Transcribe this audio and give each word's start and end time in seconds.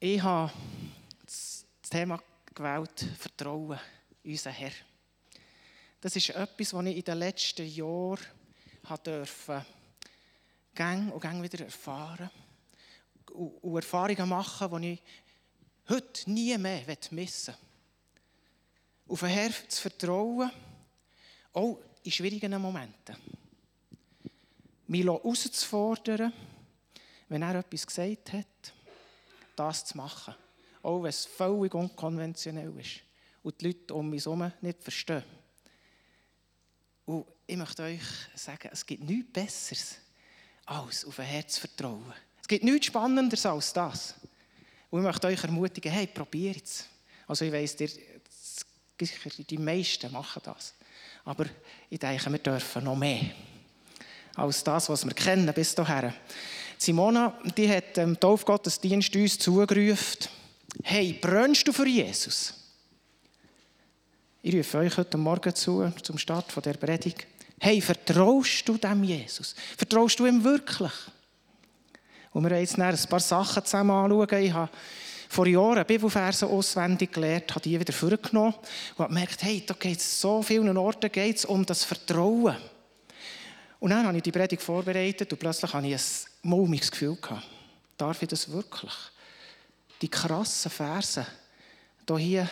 Ich 0.00 0.22
habe 0.22 0.52
das 1.26 1.66
Thema 1.90 2.22
gewählt, 2.54 3.04
Vertrauen 3.18 3.80
in 4.22 4.30
unseren 4.30 4.52
Herr. 4.52 4.70
Das 6.00 6.14
ist 6.14 6.30
etwas, 6.30 6.72
was 6.72 6.86
ich 6.86 6.98
in 6.98 7.02
den 7.02 7.18
letzten 7.18 7.66
Jahren 7.66 8.24
durfte, 9.02 9.66
gang 10.72 11.12
und 11.12 11.20
gang 11.20 11.42
wieder 11.42 11.64
erfahren 11.64 12.30
und 13.32 13.74
Erfahrungen 13.74 14.28
machen, 14.28 14.80
die 14.80 14.92
ich 14.92 15.02
heute 15.88 16.30
nie 16.30 16.56
mehr 16.56 16.84
missen 17.10 17.54
will. 17.54 19.12
Auf 19.12 19.18
den 19.18 19.30
Herr 19.30 19.50
zu 19.68 19.82
vertrauen, 19.82 20.52
auch 21.52 21.80
in 22.04 22.12
schwierigen 22.12 22.62
Momenten. 22.62 23.16
Mich 24.86 25.04
herauszufordern, 25.04 26.32
wenn 27.28 27.42
er 27.42 27.56
etwas 27.56 27.84
gesagt 27.84 28.32
hat, 28.32 28.46
das 29.58 29.84
zu 29.84 29.96
machen. 29.96 30.34
Auch 30.82 31.02
wenn 31.02 31.10
es 31.10 31.26
völlig 31.26 31.74
unkonventionell 31.74 32.72
ist 32.78 33.00
und 33.42 33.60
die 33.60 33.68
Leute 33.68 33.94
um 33.94 34.10
mich 34.10 34.24
herum 34.24 34.50
nicht 34.60 34.82
verstehen. 34.82 35.24
Und 37.04 37.26
ich 37.46 37.56
möchte 37.56 37.82
euch 37.82 38.02
sagen, 38.34 38.68
es 38.70 38.84
gibt 38.84 39.02
nichts 39.02 39.32
Besseres, 39.32 39.96
als 40.66 41.04
auf 41.04 41.18
ein 41.18 41.26
Herz 41.26 41.58
vertrauen. 41.58 42.12
Es 42.40 42.46
gibt 42.46 42.64
nichts 42.64 42.86
Spannenderes 42.86 43.46
als 43.46 43.72
das. 43.72 44.14
Und 44.90 45.00
ich 45.00 45.06
möchte 45.06 45.26
euch 45.26 45.42
ermutigen, 45.42 45.90
hey, 45.90 46.06
probiert 46.06 46.64
es. 46.64 46.86
Also 47.26 47.44
ich 47.44 47.52
weiss, 47.52 47.76
die 47.76 49.58
meisten 49.58 50.12
machen 50.12 50.42
das. 50.44 50.74
Aber 51.24 51.46
ich 51.88 51.98
denke, 51.98 52.30
wir 52.30 52.38
dürfen 52.38 52.84
noch 52.84 52.96
mehr 52.96 53.24
als 54.34 54.62
das, 54.62 54.88
was 54.88 55.04
wir 55.04 55.14
kennen 55.14 55.52
bis 55.52 55.74
dahin. 55.74 56.12
Simona, 56.78 57.36
die 57.56 57.68
hat 57.68 57.96
dem 57.96 58.18
Taufgottesdienst 58.18 59.14
uns 59.16 59.38
zugerufen, 59.38 60.28
hey, 60.84 61.18
brennst 61.20 61.66
du 61.66 61.72
für 61.72 61.88
Jesus? 61.88 62.54
Ich 64.42 64.54
rufe 64.54 64.78
euch 64.78 64.96
heute 64.96 65.18
Morgen 65.18 65.52
zu, 65.54 65.92
zum 66.02 66.18
Start 66.18 66.54
der 66.64 66.74
Predigt. 66.74 67.26
Hey, 67.58 67.80
vertraust 67.80 68.68
du 68.68 68.76
dem 68.76 69.02
Jesus? 69.02 69.56
Vertraust 69.76 70.20
du 70.20 70.26
ihm 70.26 70.44
wirklich? 70.44 70.92
Und 72.32 72.44
wir 72.44 72.50
haben 72.50 72.60
jetzt 72.60 72.78
ein 72.78 73.10
paar 73.10 73.20
Sachen 73.20 73.64
zusammen 73.64 73.90
anschauen. 73.90 74.44
Ich 74.44 74.52
habe 74.52 74.70
vor 75.28 75.48
Jahren 75.48 75.84
Bibelverse 75.84 76.46
auswendig 76.46 77.12
gelernt, 77.12 77.50
habe 77.50 77.60
die 77.60 77.78
wieder 77.78 77.92
vorgenommen 77.92 78.54
und 78.94 78.98
habe 79.00 79.12
gemerkt, 79.12 79.42
hey, 79.42 79.64
da 79.66 79.74
geht 79.74 79.98
es 79.98 80.20
so 80.20 80.42
vielen 80.42 80.76
Orten 80.76 81.10
geht's 81.10 81.44
um 81.44 81.66
das 81.66 81.82
Vertrauen. 81.82 82.56
Und 83.80 83.90
dann 83.90 84.06
habe 84.06 84.16
ich 84.16 84.22
die 84.22 84.32
Predigt 84.32 84.62
vorbereitet 84.62 85.32
und 85.32 85.38
plötzlich 85.38 85.72
habe 85.72 85.86
ich 85.88 85.94
ein 85.94 86.27
mulmiges 86.42 86.90
Gefühl 86.90 87.16
gehabt. 87.16 87.46
Darf 87.96 88.22
ich 88.22 88.28
das 88.28 88.50
wirklich? 88.50 88.92
Die 90.00 90.08
krassen 90.08 90.70
Verse 90.70 91.26
hier 92.16 92.48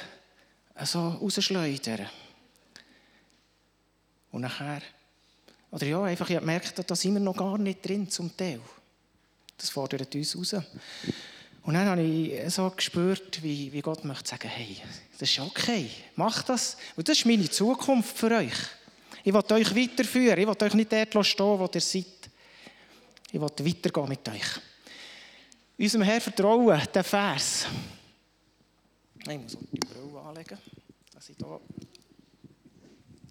so 0.84 1.08
rausschleudern. 1.08 2.08
Und 4.32 4.42
nachher, 4.42 4.82
oder 5.70 5.86
ja, 5.86 6.02
einfach, 6.02 6.28
ich 6.28 6.36
habe 6.36 6.44
gemerkt, 6.44 6.90
da 6.90 6.94
sind 6.94 7.14
wir 7.14 7.20
noch 7.20 7.36
gar 7.36 7.56
nicht 7.56 7.86
drin 7.86 8.10
zum 8.10 8.36
Teil. 8.36 8.60
Das 9.56 9.70
fordert 9.70 10.14
uns 10.14 10.36
raus. 10.36 10.56
Und 11.62 11.74
dann 11.74 11.86
habe 11.86 12.02
ich 12.02 12.52
so 12.52 12.68
gespürt, 12.70 13.42
wie, 13.42 13.72
wie 13.72 13.80
Gott 13.80 14.04
möchte 14.04 14.28
sagen, 14.28 14.48
hey, 14.48 14.76
das 15.18 15.30
ist 15.30 15.40
okay, 15.40 15.90
mach 16.14 16.42
das. 16.42 16.76
Und 16.94 17.08
das 17.08 17.18
ist 17.18 17.26
meine 17.26 17.48
Zukunft 17.48 18.16
für 18.16 18.30
euch. 18.30 18.54
Ich 19.24 19.32
will 19.32 19.42
euch 19.52 19.74
weiterführen. 19.74 20.38
Ich 20.38 20.46
will 20.46 20.56
euch 20.62 20.74
nicht 20.74 20.92
dort 20.92 21.26
stehen, 21.26 21.58
wo 21.58 21.68
ihr 21.72 21.80
seid. 21.80 22.06
Ich 23.36 23.42
will 23.42 23.66
weitergehen 23.66 24.08
mit 24.08 24.26
euch. 24.30 24.60
Unserem 25.78 26.04
Herr 26.04 26.22
vertrauen, 26.22 26.80
der 26.94 27.04
Vers. 27.04 27.66
Ich 29.28 29.38
muss 29.38 29.58
die 29.70 29.78
Brille 29.78 30.20
anlegen, 30.22 30.58
dass 31.12 31.28
ich 31.28 31.36
hier, 31.36 31.60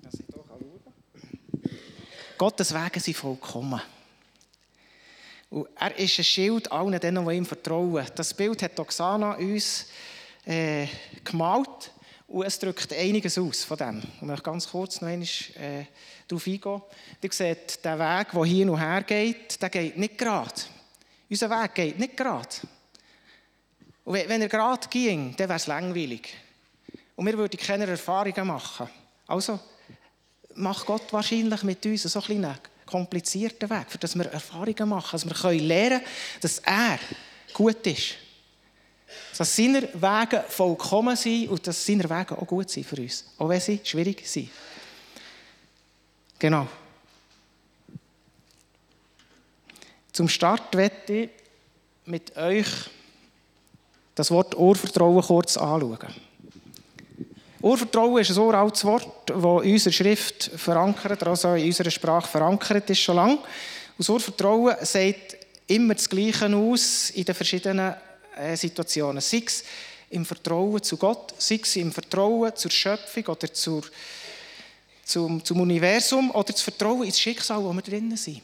dass 0.04 0.14
ich 0.14 0.26
hier 0.28 0.44
schauen 0.48 0.80
kann. 0.84 1.72
Gottes 2.38 2.72
Wege 2.72 3.00
sind 3.00 3.18
vollkommen. 3.18 3.82
Und 5.50 5.70
er 5.76 5.98
ist 5.98 6.20
ein 6.20 6.24
Schild 6.24 6.72
allen 6.72 7.00
denen, 7.00 7.28
die 7.28 7.36
ihm 7.38 7.46
vertrauen. 7.48 8.06
Das 8.14 8.32
Bild 8.32 8.62
hat 8.62 8.80
Oksana 8.80 9.38
uns 9.38 9.88
äh, 10.46 10.86
gemalt. 11.24 11.92
Und 12.28 12.46
es 12.46 12.60
drückt 12.60 12.94
einiges 12.94 13.40
aus 13.40 13.64
von 13.64 13.78
dem. 13.78 14.04
Ich 14.18 14.22
möchte 14.22 14.44
ganz 14.44 14.70
kurz 14.70 15.02
noch 15.02 15.08
einmal 15.08 15.28
äh, 15.56 15.86
darauf 16.28 16.48
eingehen. 16.48 16.82
Ihr 17.22 17.32
seht, 17.32 17.84
der 17.84 18.00
Weg, 18.00 18.32
der 18.32 18.46
hier 18.46 18.72
und 18.72 18.80
her 18.80 19.04
geht, 19.04 19.62
der 19.62 19.70
geht 19.70 19.98
nicht 19.98 20.18
gerade. 20.18 20.62
Unser 21.30 21.50
Weg 21.50 21.76
geht 21.76 22.00
nicht 22.00 22.18
gerade. 22.18 22.50
Und 24.04 24.14
wenn 24.14 24.42
er 24.42 24.50
gerade 24.50 24.88
ging, 24.88 25.36
dann 25.36 25.50
wäre 25.50 25.58
es 25.58 25.68
langweilig. 25.68 26.34
Und 27.16 27.26
wir 27.26 27.38
würden 27.38 27.60
keine 27.60 27.88
Erfahrungen 27.88 28.48
machen. 28.48 28.90
Also 29.28 29.60
macht 30.56 30.86
Gott 30.86 31.12
wahrscheinlich 31.12 31.64
mit 31.64 31.86
uns 31.86 32.04
so 32.04 32.20
ein 32.20 32.46
einen 32.46 32.58
komplizierten 32.86 33.70
Weg, 33.70 33.86
für 33.90 33.98
dass 33.98 34.16
wir 34.16 34.26
Erfahrungen 34.26 34.90
machen, 34.90 35.10
dass 35.12 35.26
wir 35.26 35.62
lernen 35.62 36.00
können, 36.00 36.02
dass 36.42 36.60
er 36.60 37.00
gut 37.54 37.86
ist. 37.88 38.16
Dass 39.38 39.56
seine 39.56 39.84
Wege 39.94 40.44
vollkommen 40.48 41.16
sind 41.16 41.50
und 41.50 41.66
dass 41.66 41.86
seine 41.86 42.10
Wege 42.10 42.38
auch 42.38 42.48
gut 42.48 42.70
sind 42.70 42.86
für 42.86 43.02
uns. 43.02 43.26
Auch 43.38 43.50
wenn 43.50 43.62
sie 43.62 43.80
schwierig 43.84 44.28
sind. 44.28 44.50
Genau. 46.40 46.68
Zum 50.12 50.30
Start 50.30 50.76
werde 50.76 51.24
ich 51.24 51.30
mit 52.06 52.36
euch 52.38 52.68
das 54.14 54.32
Wort 54.32 54.56
Urvertrauen 54.56 55.22
kurz 55.22 55.58
anschauen. 55.58 56.00
Urvertrauen 57.62 58.22
ist 58.22 58.32
ein 58.32 58.38
uraltes 58.38 58.86
Wort, 58.86 59.30
das 59.30 59.38
in 59.38 59.74
unserer 59.74 59.94
Schrift 59.94 60.52
verankert, 60.56 61.26
also 61.26 61.56
in 61.56 61.66
unserer 61.66 61.90
Sprache 61.90 62.28
verankert 62.28 62.90
ist 62.90 63.00
schon 63.00 63.16
lange. 63.16 63.40
Und 63.98 64.08
Urvertrauen 64.08 64.76
sagt 64.82 65.38
immer 65.68 65.96
das 65.96 66.08
Gleiche 66.08 66.56
aus 66.56 67.10
in 67.10 67.26
den 67.26 67.36
verschiedenen 67.36 67.96
äh, 68.38 68.56
Situationen. 68.56 69.22
Sei 69.22 69.44
es 69.46 69.64
im 70.12 70.26
Vertrauen 70.26 70.84
zu 70.84 70.98
Gott, 70.98 71.34
sei 71.38 71.60
es 71.62 71.76
im 71.76 71.92
Vertrauen 71.92 72.56
zur 72.56 72.72
Schöpfung 72.72 73.26
oder 73.26 73.52
zur, 73.52 73.84
zum, 75.06 75.44
zum 75.46 75.62
Universum 75.62 76.32
oder 76.32 76.52
das 76.52 76.62
Vertrauen 76.62 77.04
ins 77.04 77.20
Schicksal, 77.20 77.64
wo 77.64 77.72
wir 77.72 77.82
drinnen 77.82 78.18
sind. 78.18 78.42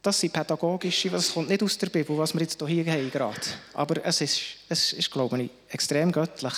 Das 0.00 0.20
sind 0.20 0.32
pädagogische, 0.32 1.10
das 1.10 1.32
kommt 1.32 1.48
nicht 1.48 1.62
aus 1.62 1.76
der 1.76 1.88
Bibel, 1.88 2.16
was 2.16 2.32
wir 2.32 2.42
jetzt 2.42 2.62
hier 2.64 2.86
haben 2.86 3.10
gerade. 3.10 3.40
Aber 3.74 4.04
es 4.04 4.20
ist, 4.20 4.40
es 4.68 4.92
ist, 4.92 5.10
glaube 5.10 5.42
ich, 5.42 5.50
extrem 5.70 6.12
göttlich. 6.12 6.54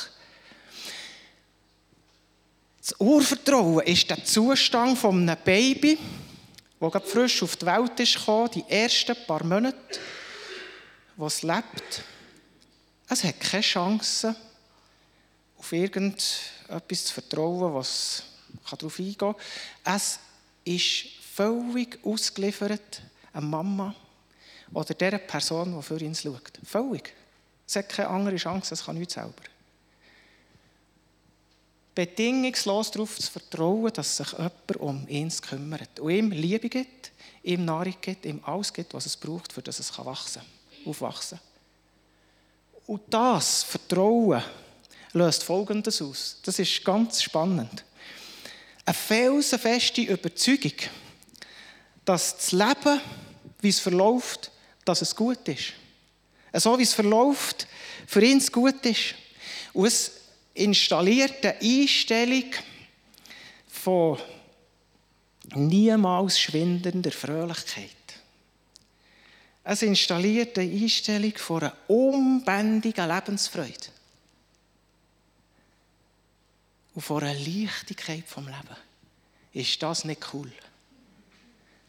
Das 2.80 2.94
Urvertrauen 2.98 3.86
ist 3.86 4.10
der 4.10 4.24
Zustand 4.24 4.98
von 4.98 5.16
einem 5.16 5.42
Baby, 5.42 5.98
das 6.78 6.92
gerade 6.92 7.06
frisch 7.06 7.42
auf 7.42 7.56
die 7.56 7.66
Welt 7.66 8.00
ist 8.00 8.18
die 8.54 8.64
ersten 8.68 9.16
paar 9.26 9.44
Monate 9.44 10.00
was 11.20 11.42
lebt, 11.42 12.02
es 13.08 13.24
hat 13.24 13.40
keine 13.40 13.62
Chance, 13.62 14.34
auf 15.58 15.72
irgendetwas 16.70 17.04
zu 17.04 17.14
vertrauen, 17.14 17.74
was 17.74 18.22
darauf 18.70 18.98
eingehen 18.98 19.16
kann. 19.16 19.34
Es 19.84 20.18
ist 20.64 21.06
völlig 21.34 21.98
ausgeliefert 22.04 23.02
einer 23.32 23.46
Mama 23.46 23.94
oder 24.72 24.94
der 24.94 25.18
Person, 25.18 25.74
die 25.76 25.82
für 25.82 26.00
ihn 26.00 26.14
schaut. 26.14 26.52
Völlig. 26.64 27.14
Es 27.66 27.76
hat 27.76 27.88
keine 27.88 28.08
andere 28.08 28.36
Chance, 28.36 28.74
es 28.74 28.84
kann 28.84 28.98
nichts 28.98 29.14
selber. 29.14 29.34
Bedingungslos 31.94 32.90
darauf 32.90 33.18
zu 33.18 33.30
vertrauen, 33.30 33.92
dass 33.92 34.16
sich 34.16 34.32
jemand 34.32 34.76
um 34.78 35.08
ihn 35.08 35.30
kümmert 35.30 36.00
und 36.00 36.10
ihm 36.10 36.30
Liebe 36.30 36.68
gibt, 36.68 37.10
ihm 37.42 37.64
Nahrung 37.64 37.94
gibt, 38.00 38.24
ihm 38.24 38.40
alles 38.44 38.72
gibt, 38.72 38.94
was 38.94 39.06
es 39.06 39.16
braucht, 39.16 39.52
für 39.52 39.62
dass 39.62 39.80
es 39.80 39.96
wachsen 39.98 40.40
kann 40.42 40.60
aufwachsen. 40.84 41.40
Und 42.86 43.02
das 43.10 43.62
Vertrauen 43.62 44.42
löst 45.12 45.44
Folgendes 45.44 46.00
aus. 46.02 46.38
Das 46.44 46.58
ist 46.58 46.84
ganz 46.84 47.22
spannend. 47.22 47.84
Eine 48.84 48.94
felsenfeste 48.94 50.02
Überzeugung, 50.02 50.72
dass 52.04 52.36
das 52.36 52.52
Leben, 52.52 53.00
wie 53.60 53.68
es 53.68 53.80
verläuft, 53.80 54.50
dass 54.84 55.02
es 55.02 55.14
gut 55.14 55.46
ist. 55.48 55.72
So 56.54 56.78
wie 56.78 56.82
es 56.82 56.94
verläuft, 56.94 57.66
für 58.06 58.24
ihn 58.24 58.44
gut 58.50 58.84
ist. 58.86 59.14
Und 59.72 59.86
es 59.86 60.12
installiert 60.54 61.44
eine 61.44 61.60
Einstellung 61.60 62.50
von 63.68 64.18
niemals 65.54 66.40
schwindender 66.40 67.12
Fröhlichkeit. 67.12 67.90
Es 69.62 69.82
installiert 69.82 70.58
eine 70.58 70.72
Einstellung 70.72 71.36
von 71.36 71.62
einer 71.62 71.76
unbändigen 71.86 73.08
Lebensfreude. 73.08 73.99
Und 76.94 77.02
von 77.02 77.22
einer 77.22 77.38
Leichtigkeit 77.38 78.26
vom 78.26 78.46
Leben. 78.46 78.76
Ist 79.52 79.82
das 79.82 80.04
nicht 80.04 80.34
cool? 80.34 80.52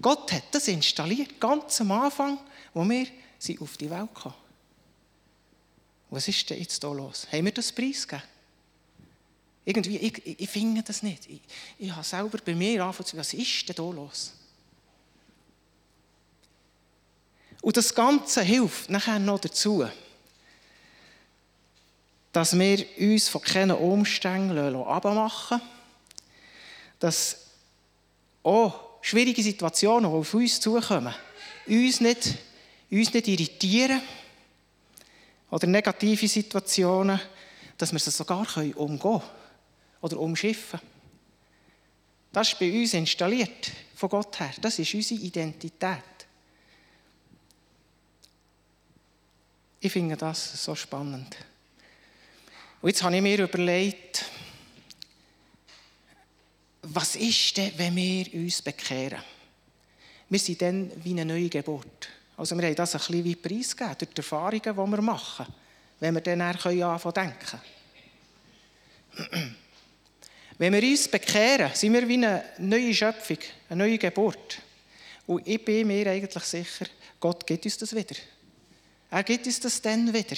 Gott 0.02 0.32
hat 0.32 0.44
das 0.52 0.68
installiert, 0.68 1.40
ganz 1.40 1.80
am 1.82 1.92
Anfang, 1.92 2.40
wo 2.74 2.88
wir 2.88 3.08
sie 3.38 3.60
auf 3.60 3.78
die 3.78 3.90
Welt 3.90 4.14
kamen. 4.14 4.36
Was 6.10 6.28
ist 6.28 6.50
denn 6.50 6.60
jetzt 6.60 6.82
hier 6.82 6.94
los? 6.94 7.28
Haben 7.32 7.46
wir 7.46 7.52
das 7.52 7.72
preisgegeben? 7.72 8.28
Irgendwie, 9.64 9.98
ich, 9.98 10.26
ich, 10.26 10.40
ich 10.40 10.50
finde 10.50 10.82
das 10.82 11.04
nicht. 11.04 11.30
Ich, 11.30 11.42
ich 11.78 11.92
habe 11.92 12.04
selber 12.04 12.40
bei 12.44 12.56
mir 12.56 12.84
angefangen, 12.84 13.20
was 13.20 13.34
ist 13.34 13.70
denn 13.70 13.76
hier 13.76 13.94
los? 13.94 14.34
Und 17.62 17.78
das 17.78 17.94
Ganze 17.94 18.42
hilft 18.42 18.90
nachher 18.90 19.20
noch 19.20 19.40
dazu, 19.40 19.88
dass 22.32 22.58
wir 22.58 22.86
uns 22.98 23.28
von 23.28 23.42
keinen 23.42 23.72
Umständen 23.72 24.76
abmachen 24.76 25.58
lassen, 25.58 25.62
dass 27.00 27.38
auch 28.44 28.80
schwierige 29.02 29.44
Situationen, 29.44 30.10
die 30.10 30.18
auf 30.18 30.34
uns 30.34 30.60
zukommen, 30.60 31.14
uns 31.68 32.00
nicht, 32.00 32.38
uns 32.90 33.14
nicht 33.14 33.28
irritieren 33.28 34.02
oder 35.50 35.68
negative 35.68 36.28
Situationen, 36.28 37.20
dass 37.78 37.92
wir 37.92 38.00
sie 38.00 38.12
sogar 38.12 38.46
umgehen 38.76 39.00
können 39.00 39.22
oder 40.02 40.20
umschiffen. 40.20 40.80
Das 42.32 42.48
ist 42.48 42.60
bei 42.60 42.72
uns 42.72 42.94
installiert, 42.94 43.72
von 43.96 44.10
Gott 44.10 44.40
her. 44.40 44.54
Das 44.62 44.80
ist 44.80 44.94
unsere 44.94 45.20
Identität. 45.20 46.00
Ich 49.82 49.92
finde 49.92 50.16
das 50.16 50.64
so 50.64 50.76
spannend. 50.76 51.36
Und 52.82 52.90
jetzt 52.90 53.04
habe 53.04 53.16
ich 53.16 53.22
mir 53.22 53.40
überlegt, 53.40 54.26
was 56.82 57.16
ist 57.16 57.58
denn, 57.58 57.72
wenn 57.78 57.96
wir 57.96 58.34
uns 58.34 58.62
bekehren? 58.62 59.22
Wir 60.30 60.40
sind 60.40 60.62
dann 60.62 60.92
wie 61.04 61.12
eine 61.12 61.26
neue 61.26 61.50
Geburt. 61.50 62.10
Also 62.38 62.58
wir 62.58 62.66
haben 62.66 62.76
das 62.76 62.96
ein 62.96 63.00
bisschen 63.00 63.24
wie 63.24 63.36
preisgegeben, 63.36 63.98
durch 64.00 64.12
die 64.12 64.18
Erfahrungen, 64.18 64.62
die 64.64 64.74
wir 64.76 65.02
machen, 65.02 65.46
wenn 66.00 66.16
wir 66.16 66.22
dann 66.22 66.42
anfangen 66.42 67.00
zu 67.00 67.12
denken. 67.12 67.62
Wenn 70.58 70.74
wir 70.74 70.84
uns 70.84 71.08
bekehren, 71.08 71.72
sind 71.76 71.94
wir 71.94 72.08
wie 72.08 72.14
eine 72.14 72.44
neue 72.58 72.94
Schöpfung, 72.94 73.38
eine 73.70 73.84
neue 73.84 73.98
Geburt. 73.98 74.60
Und 75.28 75.48
ich 75.48 75.64
bin 75.64 75.88
mir 75.88 76.08
eigentlich 76.08 76.44
sicher, 76.44 76.86
Gott 77.20 77.46
gibt 77.46 77.66
uns 77.66 77.78
das 77.78 77.96
wieder. 77.96 78.16
Er 79.12 79.24
gibt 79.24 79.46
uns 79.46 79.60
das 79.60 79.82
dann 79.82 80.12
wieder. 80.12 80.38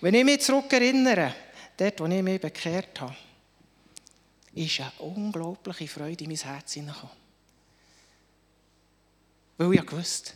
Wenn 0.00 0.14
ich 0.14 0.24
mich 0.24 0.40
zurückerinnere, 0.40 1.34
dort, 1.76 2.00
wo 2.00 2.06
ich 2.06 2.22
mich 2.22 2.40
bekehrt 2.40 3.00
habe, 3.00 3.16
ist 4.54 4.80
eine 4.80 4.92
unglaubliche 4.98 5.88
Freude 5.88 6.24
in 6.24 6.30
mein 6.30 6.38
Herz 6.38 6.74
hineingekommen. 6.74 7.16
Weil 9.56 9.74
ich 9.74 9.92
wusste, 9.92 10.32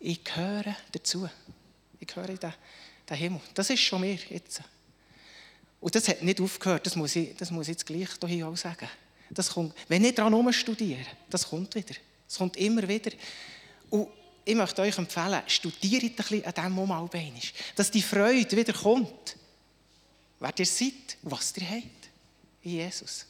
ich 0.00 0.22
gehöre 0.22 0.76
dazu. 0.92 1.28
Ich 1.98 2.06
gehöre 2.06 2.28
in 2.28 2.38
den, 2.38 2.54
den 3.08 3.16
Himmel. 3.16 3.40
Das 3.54 3.70
ist 3.70 3.80
schon 3.80 4.00
mir 4.00 4.18
jetzt. 4.28 4.62
Und 5.80 5.94
das 5.94 6.08
hat 6.08 6.22
nicht 6.22 6.40
aufgehört, 6.40 6.86
das 6.86 6.96
muss 6.96 7.14
ich, 7.16 7.36
das 7.36 7.50
muss 7.50 7.68
ich 7.68 7.72
jetzt 7.72 7.86
gleich 7.86 8.08
hier 8.26 8.48
auch 8.48 8.56
sagen. 8.56 8.88
Das 9.30 9.50
kommt, 9.50 9.74
wenn 9.88 10.04
ich 10.04 10.14
daran 10.14 10.52
studiere, 10.52 11.04
das 11.28 11.48
kommt 11.48 11.74
wieder. 11.74 11.94
Es 12.26 12.38
kommt 12.38 12.56
immer 12.56 12.86
wieder. 12.86 13.10
Und 13.90 14.08
ich 14.48 14.54
möchte 14.54 14.80
euch 14.80 14.96
empfehlen, 14.96 15.42
studiert 15.46 16.04
ein 16.04 16.12
bisschen 16.14 16.44
an 16.46 16.54
diesem 16.54 16.72
Moment, 16.72 17.52
dass 17.76 17.90
die 17.90 18.00
Freude 18.00 18.56
wieder 18.56 18.72
kommt. 18.72 19.36
Wer 20.40 20.58
ihr 20.58 20.64
seid 20.64 21.18
und 21.22 21.32
was 21.32 21.54
ihr 21.58 21.68
habt. 21.68 22.08
In 22.62 22.70
Jesus. 22.70 23.26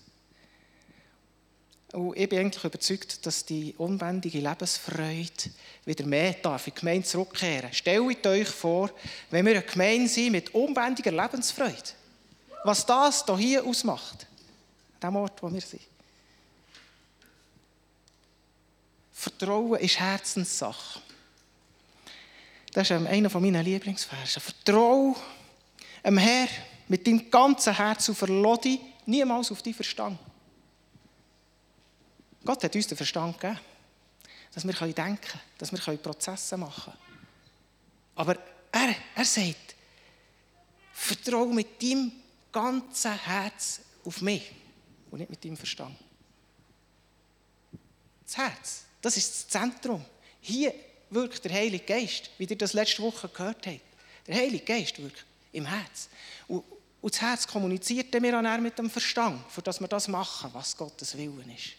Und 1.92 2.16
ich 2.16 2.28
bin 2.28 2.38
eigentlich 2.38 2.62
überzeugt, 2.62 3.26
dass 3.26 3.44
die 3.44 3.74
unbändige 3.78 4.38
Lebensfreude 4.38 5.50
wieder 5.84 6.06
mehr 6.06 6.34
darf 6.34 6.68
in 6.68 6.74
die 6.74 6.80
Gemeinde 6.80 7.08
zurückkehren. 7.08 7.72
Stellt 7.72 8.26
euch 8.26 8.48
vor, 8.48 8.90
wenn 9.30 9.44
wir 9.44 9.54
eine 9.54 9.62
Gemeinde 9.62 10.08
sind 10.08 10.30
mit 10.30 10.54
unbändiger 10.54 11.10
Lebensfreude, 11.10 11.94
was 12.62 12.86
das 12.86 13.24
hier 13.38 13.64
ausmacht, 13.64 14.28
an 15.00 15.10
dem 15.10 15.16
Ort, 15.16 15.42
wo 15.42 15.52
wir 15.52 15.60
sind. 15.60 15.82
Vertrauen 19.12 19.80
ist 19.80 19.98
Herzenssache. 19.98 21.07
Das 22.72 22.90
ist 22.90 22.92
einer 22.92 23.40
meiner 23.40 23.62
Lieblingsverse. 23.62 24.40
Vertraue 24.40 25.16
dem 26.04 26.18
Herr 26.18 26.48
mit 26.88 27.06
deinem 27.06 27.30
ganzen 27.30 27.74
Herz 27.74 28.08
und 28.08 28.14
verlasse 28.14 28.62
dich 28.62 28.80
niemals 29.06 29.50
auf 29.50 29.62
deinen 29.62 29.74
Verstand. 29.74 30.18
Gott 32.44 32.62
hat 32.62 32.74
uns 32.74 32.86
den 32.86 32.96
Verstand 32.96 33.38
gegeben, 33.38 33.60
dass 34.54 34.66
wir 34.66 34.72
denken 34.72 35.20
können, 35.20 35.42
dass 35.58 35.72
wir 35.72 35.98
Prozesse 35.98 36.56
machen 36.56 36.92
können. 36.92 36.96
Aber 38.14 38.36
er, 38.72 38.94
er 39.14 39.24
sagt, 39.24 39.74
vertraue 40.92 41.54
mit 41.54 41.82
deinem 41.82 42.12
ganzen 42.50 43.12
Herz 43.12 43.80
auf 44.04 44.20
mich 44.20 44.50
und 45.10 45.18
nicht 45.18 45.30
mit 45.30 45.44
deinem 45.44 45.56
Verstand. 45.56 45.96
Das 48.24 48.36
Herz, 48.36 48.84
das 49.00 49.16
ist 49.16 49.30
das 49.30 49.48
Zentrum. 49.48 50.04
Hier 50.40 50.74
wirkt 51.10 51.44
der 51.44 51.52
Heilige 51.52 51.84
Geist, 51.84 52.30
wie 52.38 52.44
ihr 52.44 52.58
das 52.58 52.72
letzte 52.72 53.02
Woche 53.02 53.28
gehört 53.28 53.66
habt. 53.66 53.80
Der 54.26 54.36
Heilige 54.36 54.64
Geist 54.64 55.02
wirkt 55.02 55.24
im 55.52 55.66
Herz. 55.66 56.08
Und, 56.46 56.64
und 57.00 57.14
das 57.14 57.20
Herz 57.20 57.46
kommuniziert 57.46 58.12
dann 58.14 58.46
auch 58.46 58.60
mit 58.60 58.78
dem 58.78 58.90
Verstand, 58.90 59.40
für 59.50 59.62
das 59.62 59.80
wir 59.80 59.88
das 59.88 60.08
machen, 60.08 60.50
was 60.52 60.76
Gottes 60.76 61.16
Willen 61.16 61.50
ist. 61.54 61.70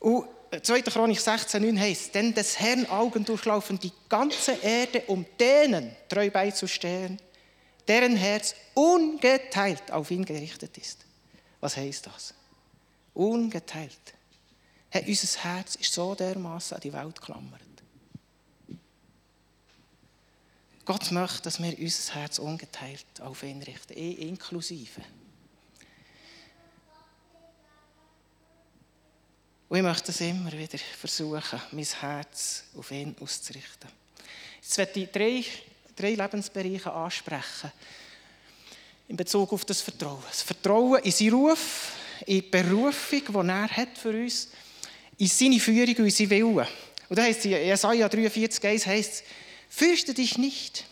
Und 0.00 0.28
2. 0.62 0.82
Chronik 0.82 1.18
16,9 1.18 1.78
heißt, 1.78 2.14
denn 2.14 2.32
des 2.32 2.58
Herrn 2.58 2.86
Augen 2.86 3.24
durchlaufen 3.24 3.78
die 3.78 3.92
ganze 4.08 4.52
Erde, 4.52 5.02
um 5.08 5.26
denen 5.38 5.94
treu 6.08 6.30
beizustehen, 6.30 7.20
deren 7.86 8.16
Herz 8.16 8.54
ungeteilt 8.74 9.90
auf 9.90 10.10
ihn 10.10 10.24
gerichtet 10.24 10.78
ist. 10.78 11.04
Was 11.60 11.76
heißt 11.76 12.06
das? 12.06 12.34
Ungeteilt. 13.14 14.14
Hey, 14.90 15.04
unser 15.06 15.42
Herz 15.44 15.74
ist 15.74 15.92
so 15.92 16.14
dermaßen 16.14 16.76
an 16.76 16.80
die 16.80 16.92
Welt 16.92 17.20
geklammert. 17.20 17.60
Gott 20.86 21.10
möchte, 21.12 21.42
dass 21.42 21.62
wir 21.62 21.78
unser 21.78 22.14
Herz 22.14 22.38
ungeteilt 22.38 23.04
auf 23.20 23.42
ihn 23.42 23.62
richten, 23.62 23.92
eh 23.92 24.12
inklusive. 24.12 25.02
Und 29.68 29.76
ich 29.76 29.82
möchte 29.82 30.12
es 30.12 30.20
immer 30.22 30.50
wieder 30.52 30.78
versuchen, 30.78 31.60
mein 31.72 31.84
Herz 31.84 32.64
auf 32.74 32.90
ihn 32.90 33.14
auszurichten. 33.20 33.90
Jetzt 34.62 34.78
werde 34.78 35.00
ich 35.00 35.10
drei, 35.10 35.44
drei 35.94 36.14
Lebensbereiche 36.14 36.90
ansprechen 36.90 37.70
in 39.08 39.16
Bezug 39.16 39.52
auf 39.52 39.66
das 39.66 39.82
Vertrauen. 39.82 40.22
Das 40.26 40.40
Vertrauen 40.40 41.02
in 41.02 41.10
seinen 41.10 41.34
Ruf, 41.34 41.92
in 42.24 42.36
die 42.36 42.42
Berufung, 42.42 43.22
die 43.44 43.48
er 43.50 43.68
hat 43.68 43.98
für 43.98 44.10
uns, 44.10 44.48
in 45.18 45.26
seine 45.26 45.60
Führung 45.60 45.96
und 45.96 46.04
in 46.04 46.10
seinen 46.10 46.30
Willen. 46.30 46.66
Und 47.08 47.18
da 47.18 47.22
heißt 47.22 47.40
es, 47.40 47.44
Jesaja 47.44 48.08
43, 48.08 48.64
1 48.64 48.86
heißt 48.86 49.24
fürchte 49.68 50.14
dich 50.14 50.38
nicht, 50.38 50.84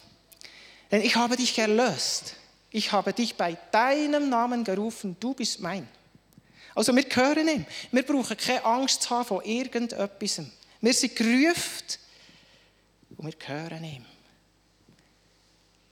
denn 0.91 1.03
ich 1.03 1.17
habe 1.17 1.37
dich 1.37 1.59
erlöst. 1.59 2.35
Ich 2.71 2.93
habe 2.93 3.13
dich 3.13 3.37
bei 3.37 3.57
deinem 3.73 4.29
Namen 4.29 4.63
gerufen, 4.63 5.17
du 5.19 5.33
bist 5.33 5.61
mein. 5.61 5.89
Also 6.75 6.95
wir 6.95 7.05
gehören 7.05 7.49
ihm. 7.49 7.65
Wir 7.91 8.03
brauchen 8.03 8.37
keine 8.37 8.65
Angst 8.65 9.03
zu 9.03 9.11
haben 9.11 9.25
vor 9.25 9.45
irgendetwas. 9.45 10.43
Wir 10.83 10.93
sind 10.93 11.17
gerufen 11.17 11.85
und 13.17 13.27
wir 13.27 13.33
gehören 13.33 13.83
ihm. 13.83 14.05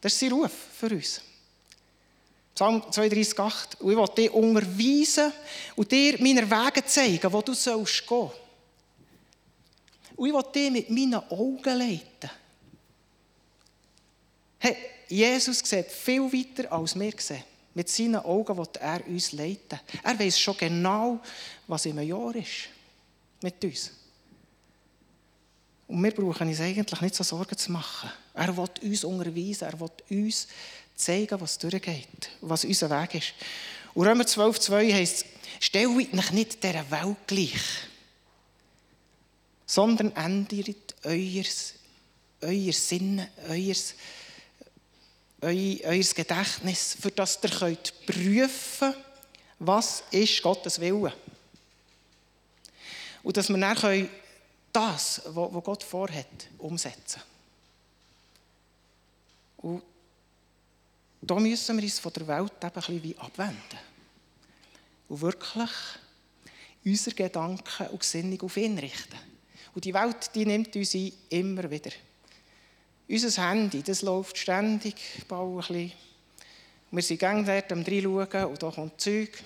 Das 0.00 0.12
ist 0.12 0.20
sein 0.20 0.32
Ruf 0.32 0.52
für 0.78 0.90
uns. 0.90 1.22
Psalm 2.54 2.82
32,8. 2.82 3.80
Und 3.80 3.90
ich 3.90 3.98
will 3.98 4.14
dich 4.16 4.30
unterweisen 4.30 5.32
und 5.74 5.90
dir 5.90 6.16
meine 6.20 6.48
Wege 6.48 6.84
zeigen, 6.84 7.32
wo 7.32 7.42
du 7.42 7.52
sollst 7.54 8.06
gehen. 8.06 8.30
Und 10.16 10.28
ich 10.28 10.34
will 10.34 10.52
dich 10.54 10.70
mit 10.70 10.90
meinen 10.90 11.14
Augen 11.30 11.78
leiten. 11.78 12.30
Hey, 14.58 14.76
Jesus 15.08 15.58
sieht 15.58 15.86
viel 15.86 16.32
weiter, 16.32 16.72
als 16.72 16.98
wir 16.98 17.12
sehen. 17.18 17.42
Mit 17.74 17.88
seinen 17.88 18.16
Augen 18.16 18.56
will 18.56 18.68
er 18.80 19.06
uns 19.06 19.32
leiten. 19.32 19.80
Er 20.02 20.18
weiß 20.18 20.38
schon 20.38 20.56
genau, 20.56 21.20
was 21.66 21.86
im 21.86 22.00
Jahr 22.00 22.34
ist. 22.36 22.68
Mit 23.42 23.62
uns. 23.64 23.90
Und 25.88 26.02
wir 26.02 26.12
brauchen 26.12 26.48
uns 26.48 26.60
eigentlich 26.60 27.00
nicht 27.00 27.14
so 27.14 27.24
Sorgen 27.24 27.58
zu 27.58 27.72
machen. 27.72 28.10
Er 28.32 28.56
will 28.56 28.68
uns 28.82 29.04
unterweisen, 29.04 29.68
er 29.68 29.78
will 29.78 29.90
uns 30.08 30.48
zeigen, 30.94 31.40
was 31.40 31.58
durchgeht, 31.58 32.30
was 32.40 32.64
unser 32.64 32.90
Weg 32.90 33.14
ist. 33.16 33.34
Und 33.94 34.06
Römer 34.06 34.26
12, 34.26 34.58
2 34.60 34.92
heisst, 34.92 35.24
stellt 35.60 35.88
euch 35.88 36.30
nicht 36.32 36.62
dieser 36.62 36.90
Welt 36.90 37.16
gleich, 37.26 37.62
sondern 39.66 40.14
ändert 40.16 40.94
euer, 41.02 41.44
Sinn, 42.72 43.26
euer 43.48 43.74
euer 45.40 46.04
Gedächtnis, 46.14 46.96
für 47.00 47.10
das 47.10 47.38
ihr 47.42 47.50
könnt 47.50 48.06
prüfen 48.06 48.94
was 49.58 50.02
ist 50.10 50.42
Gottes 50.42 50.80
Wille. 50.80 51.12
Und 53.22 53.36
dass 53.36 53.48
wir 53.48 53.58
dann 53.58 54.08
das, 54.72 55.22
was 55.26 55.64
Gott 55.64 55.82
vorhat, 55.82 56.48
umsetzen 56.58 57.22
Und 59.58 59.82
da 61.30 61.36
müssen 61.36 61.76
wir 61.76 61.84
uns 61.84 61.98
von 61.98 62.12
der 62.12 62.26
Welt 62.26 62.52
eben 62.62 62.74
ein 62.74 63.00
bisschen 63.00 63.18
abwenden. 63.18 63.78
Und 65.08 65.20
wirklich 65.20 65.70
unsere 66.84 67.16
Gedanken 67.16 67.86
und 67.88 68.00
Gesinnung 68.00 68.40
auf 68.42 68.56
ihn 68.56 68.78
richten. 68.78 69.16
Und 69.74 69.84
die 69.84 69.94
Welt, 69.94 70.30
die 70.34 70.46
nimmt 70.46 70.74
uns 70.76 70.94
ein, 70.94 71.12
immer 71.30 71.70
wieder. 71.70 71.90
Unser 73.08 73.48
Handy, 73.48 73.82
das 73.82 74.02
läuft 74.02 74.38
ständig, 74.38 74.96
bauen 75.28 75.54
ein 75.54 75.66
bisschen. 75.66 75.92
Wir 76.90 77.02
sind 77.02 77.18
gerne 77.18 77.44
dort 77.44 77.72
am 77.72 77.82
reinschauen 77.82 78.44
und 78.50 78.62
da 78.62 78.70
kommt 78.70 79.00
Zeug. 79.00 79.42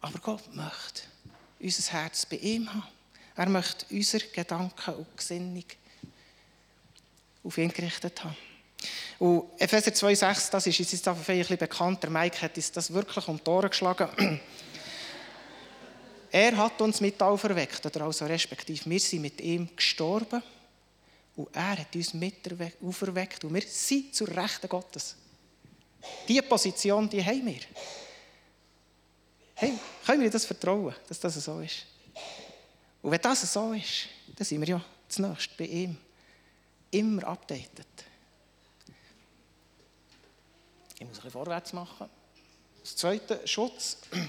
Aber 0.00 0.18
Gott 0.18 0.54
möchte 0.54 1.02
unser 1.58 1.92
Herz 1.92 2.26
bei 2.26 2.36
ihm 2.36 2.72
haben. 2.72 2.82
Er 3.36 3.48
möchte 3.48 3.86
unsere 3.94 4.26
Gedanken 4.26 4.94
und 4.94 5.16
Gesinnung 5.16 5.64
auf 7.42 7.58
ihn 7.58 7.72
gerichtet 7.72 8.22
haben. 8.22 8.36
Und 9.20 9.50
Epheser 9.58 9.90
2,6, 9.90 10.50
das 10.50 10.66
ist 10.66 10.78
jetzt 10.78 11.06
ein 11.06 11.14
bisschen 11.14 11.58
bekannter. 11.58 12.08
Mike 12.08 12.40
hat 12.40 12.56
uns 12.56 12.72
das 12.72 12.90
wirklich 12.90 13.28
um 13.28 13.36
die 13.36 13.50
Ohren 13.50 13.68
geschlagen. 13.68 14.08
er 16.32 16.56
hat 16.56 16.80
uns 16.80 17.02
mit 17.02 17.20
auferweckt, 17.20 17.84
oder 17.84 18.06
also 18.06 18.24
respektive 18.24 18.88
wir 18.88 18.98
sind 18.98 19.20
mit 19.20 19.38
ihm 19.42 19.76
gestorben 19.76 20.42
und 21.36 21.54
er 21.54 21.80
hat 21.80 21.94
uns 21.94 22.14
mit 22.14 22.36
auferweckt 22.82 23.44
und 23.44 23.52
wir 23.52 23.60
sind 23.60 24.14
zur 24.14 24.28
Rechten 24.28 24.70
Gottes. 24.70 25.16
Diese 26.26 26.40
Position, 26.40 27.06
die 27.10 27.22
haben 27.22 27.44
wir. 27.44 27.60
Hey, 29.54 29.74
können 30.06 30.22
wir 30.22 30.30
das 30.30 30.46
vertrauen, 30.46 30.94
dass 31.06 31.20
das 31.20 31.34
so 31.34 31.60
ist? 31.60 31.84
Und 33.02 33.10
wenn 33.10 33.20
das 33.20 33.52
so 33.52 33.74
ist, 33.74 34.08
dann 34.34 34.46
sind 34.46 34.62
wir 34.62 34.68
ja 34.68 34.84
zunächst 35.06 35.54
bei 35.58 35.66
ihm. 35.66 35.98
Immer 36.90 37.24
updated. 37.24 37.86
Ich 41.00 41.06
muss 41.06 41.16
ein 41.16 41.22
bisschen 41.22 41.30
vorwärts 41.30 41.72
machen. 41.72 42.08
Das 42.82 42.94
zweite, 42.94 43.40
Schutz. 43.46 43.98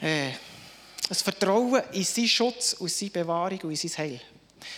Äh, 0.00 0.30
das 1.08 1.22
Vertrauen 1.22 1.82
in 1.90 2.04
seinen 2.04 2.28
Schutz 2.28 2.74
und 2.74 2.88
seine 2.88 3.10
Bewahrung 3.10 3.58
und 3.62 3.70
in 3.70 3.76
sein 3.76 3.98
Heil. 3.98 4.20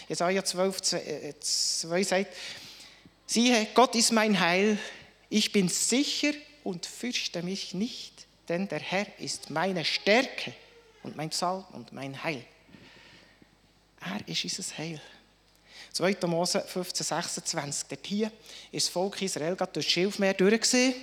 Jesaja 0.09 0.43
12, 0.43 0.81
2 1.41 2.03
sagt, 2.03 2.35
siehe, 3.27 3.67
Gott 3.75 3.95
ist 3.97 4.13
mein 4.13 4.41
Heil, 4.41 4.79
ich 5.29 5.53
bin 5.53 5.69
sicher 5.69 6.33
und 6.65 6.87
fürchte 6.87 7.43
mich 7.43 7.75
nicht, 7.75 8.27
denn 8.49 8.67
der 8.67 8.79
Herr 8.79 9.07
ist 9.19 9.51
meine 9.51 9.85
Stärke 9.85 10.55
und 11.03 11.17
mein 11.17 11.29
Psalm 11.29 11.67
und 11.73 11.93
mein 11.93 12.25
Heil. 12.25 12.43
Er 14.01 14.27
ist 14.27 14.45
unser 14.45 14.79
Heil. 14.79 15.03
2. 15.93 16.17
Mose 16.27 16.61
15, 16.61 17.05
26. 17.05 17.89
Dort 17.89 18.07
hier 18.07 18.33
ist 18.71 18.87
das 18.87 18.93
Volk 18.93 19.21
Israel 19.23 19.57
gerade 19.57 19.73
durch 19.73 19.87
das 19.87 19.93
Schilfmeer 19.93 20.35
durchgesehen. 20.35 20.95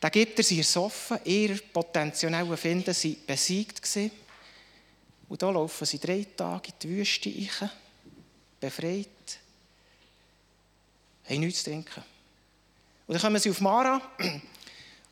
Da 0.00 0.08
gibt 0.08 0.38
er 0.38 0.44
sie 0.44 0.58
ersoffen, 0.58 1.18
ihre 1.24 1.56
potenziellen 1.56 2.56
Finden 2.56 2.92
sind 2.92 3.26
besiegt 3.26 3.80
gewesen. 3.80 4.10
Und 5.28 5.42
da 5.42 5.50
laufen 5.50 5.84
sie 5.86 5.98
drei 5.98 6.26
Tage 6.36 6.68
in 6.68 6.74
die 6.80 6.88
Wüste 6.88 7.30
rein, 7.30 7.70
befreit, 8.60 9.08
haben 11.28 11.40
nichts 11.40 11.64
zu 11.64 11.70
trinken. 11.70 12.04
Und 13.06 13.14
dann 13.14 13.22
kommen 13.22 13.40
sie 13.40 13.50
auf 13.50 13.60
Mara 13.60 14.00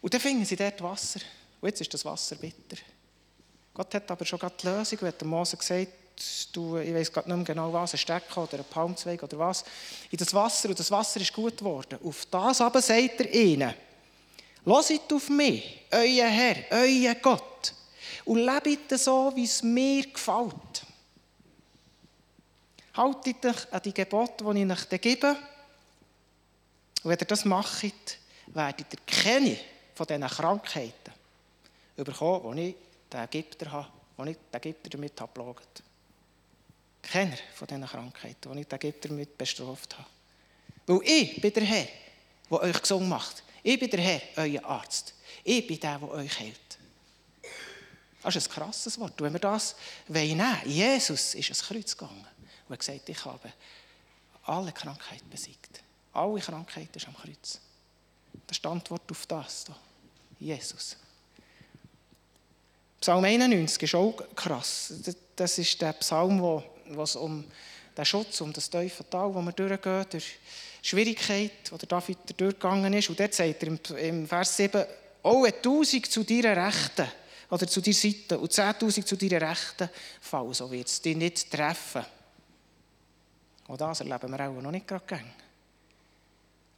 und 0.00 0.12
dann 0.12 0.20
finden 0.20 0.44
sie 0.44 0.56
dort 0.56 0.80
Wasser. 0.82 1.20
Und 1.60 1.68
jetzt 1.68 1.80
ist 1.80 1.94
das 1.94 2.04
Wasser 2.04 2.36
bitter. 2.36 2.76
Gott 3.72 3.94
hat 3.94 4.10
aber 4.10 4.24
schon 4.24 4.38
die 4.38 4.66
Lösung, 4.66 4.98
und 5.00 5.08
hat 5.08 5.24
Mose 5.24 5.56
gesagt, 5.56 5.88
du, 6.52 6.78
ich 6.78 6.94
weiß 6.94 7.12
gerade 7.12 7.28
nicht 7.28 7.36
mehr 7.36 7.54
genau 7.54 7.72
was, 7.72 7.94
ein 7.94 7.98
Stecken 7.98 8.40
oder 8.40 8.58
ein 8.58 8.64
Palmzweig 8.64 9.22
oder 9.22 9.38
was, 9.38 9.64
in 10.10 10.18
das 10.18 10.32
Wasser 10.32 10.68
und 10.68 10.78
das 10.78 10.90
Wasser 10.90 11.20
ist 11.20 11.32
gut 11.32 11.56
geworden. 11.56 11.98
Auf 12.04 12.26
das 12.26 12.60
aber 12.60 12.80
sagt 12.80 13.20
er 13.20 13.32
ihnen, 13.32 13.74
Loset 14.64 15.12
auf 15.12 15.28
mich, 15.28 15.82
euer 15.90 16.26
Herr, 16.26 16.56
euer 16.70 17.14
Gott, 17.16 17.74
und 18.24 18.38
lebt 18.38 18.98
so, 18.98 19.32
wie 19.34 19.44
es 19.44 19.62
mir 19.62 20.06
gefällt. 20.06 20.86
Haltet 22.94 23.44
euch 23.44 23.72
an 23.72 23.82
die 23.82 23.92
Gebote, 23.92 24.44
die 24.54 24.62
ich 24.62 24.70
euch 24.70 25.00
gebe. 25.00 25.36
Und 27.02 27.10
wenn 27.10 27.18
ihr 27.18 27.26
das 27.26 27.44
macht, 27.44 27.82
werdet 28.46 28.86
ihr 28.92 28.98
keine 29.06 29.58
von 29.94 30.06
diesen 30.06 30.26
Krankheiten 30.28 31.12
bekommen, 31.96 32.56
die 32.56 32.68
ich 32.70 32.76
den 33.12 33.20
Ägypter 33.20 33.70
habe, 33.70 33.88
die 34.18 34.30
ich 34.30 34.36
den 34.36 34.60
Ägypter 34.60 34.90
damit 34.90 35.20
habe 35.20 35.32
gelogen. 35.34 35.64
Keiner 37.10 37.36
von 37.54 37.66
diesen 37.66 37.86
Krankheiten, 37.86 38.52
die 38.52 38.60
ich 38.60 38.68
den 38.68 38.76
Ägypter 38.76 39.08
damit 39.08 39.38
bestraft 39.38 39.96
habe. 39.98 40.08
Weil 40.86 41.00
ich 41.04 41.40
bin 41.40 41.52
der 41.52 41.64
Herr, 41.64 41.88
der 42.50 42.60
euch 42.60 42.80
gesund 42.80 43.08
macht. 43.08 43.42
Ich 43.62 43.78
bin 43.78 43.90
der 43.90 44.00
Herr, 44.00 44.20
euer 44.36 44.64
Arzt. 44.64 45.14
Ich 45.42 45.66
bin 45.66 45.80
der, 45.80 45.98
der 45.98 46.10
euch 46.10 46.38
hält. 46.38 46.78
Das 48.22 48.36
ist 48.36 48.48
ein 48.48 48.54
krasses 48.54 48.98
Wort. 48.98 49.20
Wenn 49.20 49.32
wir 49.32 49.40
das 49.40 49.76
nehmen 50.08 50.38
wollen, 50.38 50.70
Jesus 50.70 51.34
ist 51.34 51.46
ans 51.46 51.62
Kreuz 51.62 51.96
gegangen 51.96 52.26
und 52.68 52.72
hat 52.72 52.78
gesagt, 52.80 53.08
ich 53.08 53.24
habe 53.24 53.52
alle 54.44 54.72
Krankheiten 54.72 55.28
besiegt. 55.28 55.82
Alle 56.12 56.40
Krankheiten 56.40 56.96
ist 56.96 57.06
am 57.06 57.16
Kreuz. 57.16 57.60
Das 58.46 58.56
ist 58.56 58.64
die 58.64 58.68
Antwort 58.68 59.10
auf 59.10 59.26
das. 59.26 59.66
Hier. 60.38 60.56
Jesus. 60.56 60.96
Psalm 63.00 63.24
91 63.24 63.82
ist 63.82 63.94
auch 63.94 64.16
krass. 64.34 64.94
Das 65.36 65.58
ist 65.58 65.80
der 65.80 65.92
Psalm, 65.94 66.40
wo 66.40 66.62
es 67.02 67.16
um 67.16 67.44
den 67.96 68.04
Schutz, 68.04 68.40
um 68.40 68.52
das 68.52 68.68
tiefe 68.68 69.08
Tal, 69.08 69.34
wo 69.34 69.40
wir 69.40 69.52
durchgehen, 69.52 70.06
durch 70.10 70.38
Schwierigkeit, 70.82 71.70
wo 71.70 71.76
der 71.76 71.88
David 71.88 72.18
durchgegangen 72.36 72.92
ist. 72.92 73.08
Und 73.08 73.18
dort 73.18 73.34
sagt 73.34 73.62
er 73.62 73.98
im 73.98 74.26
Vers 74.26 74.56
7, 74.56 74.84
oh, 75.22 75.44
ein 75.44 75.62
Tausend 75.62 76.06
zu 76.10 76.24
deiner 76.24 76.56
Rechten 76.56 77.06
oder 77.50 77.66
zu 77.66 77.80
deiner 77.80 77.94
Seite 77.94 78.38
und 78.38 78.52
zehntausend 78.52 79.06
zu 79.06 79.16
deiner 79.16 79.50
Rechten 79.50 79.88
fallen, 80.20 80.54
so 80.54 80.70
wird 80.70 80.88
es 80.88 81.00
dich 81.00 81.16
nicht 81.16 81.50
treffen. 81.50 82.04
Und 83.66 83.80
das 83.80 84.00
erleben 84.00 84.30
wir 84.30 84.48
auch 84.48 84.60
noch 84.60 84.70
nicht 84.70 84.86
gerade 84.86 85.06
gern. 85.06 85.32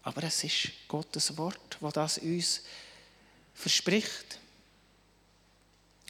Aber 0.02 0.22
es 0.22 0.44
ist 0.44 0.70
Gottes 0.86 1.36
Wort, 1.36 1.78
das 1.80 1.92
das 1.92 2.18
uns 2.18 2.62
verspricht. 3.54 4.38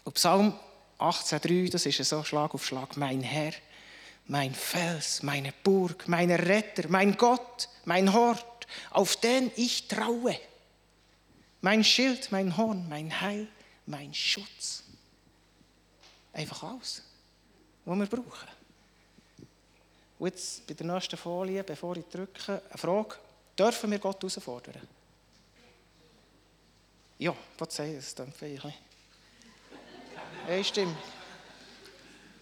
Und 0.05 0.15
Psalm 0.15 0.53
18,3, 0.99 1.71
das 1.71 1.87
ist 1.87 2.05
so 2.05 2.23
Schlag 2.23 2.53
auf 2.53 2.67
Schlag, 2.67 2.97
mein 2.97 3.23
Herr 3.23 3.53
mein 4.29 4.55
Fels, 4.55 5.23
meine 5.23 5.53
Burg, 5.63 6.09
mein 6.09 6.31
Retter, 6.31 6.89
mein 6.89 7.17
Gott, 7.17 7.69
mein 7.85 8.13
Hort, 8.13 8.67
auf 8.91 9.17
den 9.17 9.51
ich 9.57 9.89
traue. 9.89 10.39
Mein 11.61 11.85
Schild, 11.85 12.31
mein 12.33 12.57
Horn, 12.57 12.89
mein 12.89 13.21
Heil, 13.21 13.49
mein 13.87 14.13
Schutz. 14.13 14.83
Einfach 16.33 16.63
alles, 16.65 17.03
was 17.85 17.99
wir 17.99 18.07
brauchen. 18.07 18.49
Und 20.19 20.29
jetzt 20.29 20.67
bei 20.67 20.75
der 20.75 20.87
nächsten 20.87 21.17
Folie, 21.17 21.63
bevor 21.63 21.97
ich 21.97 22.05
drücke, 22.07 22.63
eine 22.69 22.79
Frage. 22.79 23.17
Dürfen 23.59 23.91
wir 23.91 23.99
Gott 23.99 24.23
herausfordern? 24.23 24.81
Ja, 27.19 27.35
was 27.59 27.75
sagen 27.75 27.97
das 27.97 28.15
dann 28.15 28.33
vielleicht? 28.33 28.79
Einstimmig. 30.47 30.97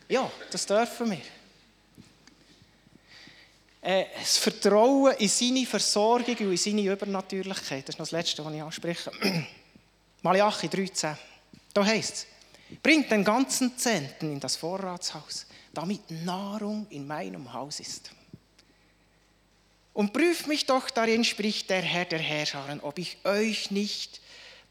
Ja, 0.08 0.30
das 0.50 0.66
dürfen 0.66 1.12
wir. 1.12 1.43
Äh, 3.84 4.06
das 4.18 4.38
Vertrauen 4.38 5.14
in 5.18 5.28
seine 5.28 5.66
Versorgung 5.66 6.34
und 6.38 6.52
in 6.52 6.56
seine 6.56 6.90
Übernatürlichkeit. 6.90 7.86
Das 7.86 7.94
ist 7.94 7.98
noch 7.98 8.06
das 8.06 8.12
Letzte, 8.12 8.42
was 8.42 8.54
ich 8.54 8.62
anspreche. 8.62 9.10
Malachi 10.22 10.68
13. 10.68 11.18
Da 11.74 11.84
heißt 11.84 12.14
es, 12.14 12.26
bringt 12.82 13.10
den 13.10 13.22
ganzen 13.22 13.76
Zenten 13.76 14.32
in 14.32 14.40
das 14.40 14.56
Vorratshaus, 14.56 15.44
damit 15.74 16.10
Nahrung 16.10 16.86
in 16.88 17.06
meinem 17.06 17.52
Haus 17.52 17.78
ist. 17.78 18.10
Und 19.92 20.14
prüft 20.14 20.46
mich 20.46 20.64
doch 20.64 20.88
darin, 20.88 21.22
spricht 21.22 21.68
der 21.68 21.82
Herr 21.82 22.06
der 22.06 22.20
Herrscher, 22.20 22.78
ob 22.80 22.98
ich 22.98 23.18
euch 23.24 23.70
nicht 23.70 24.22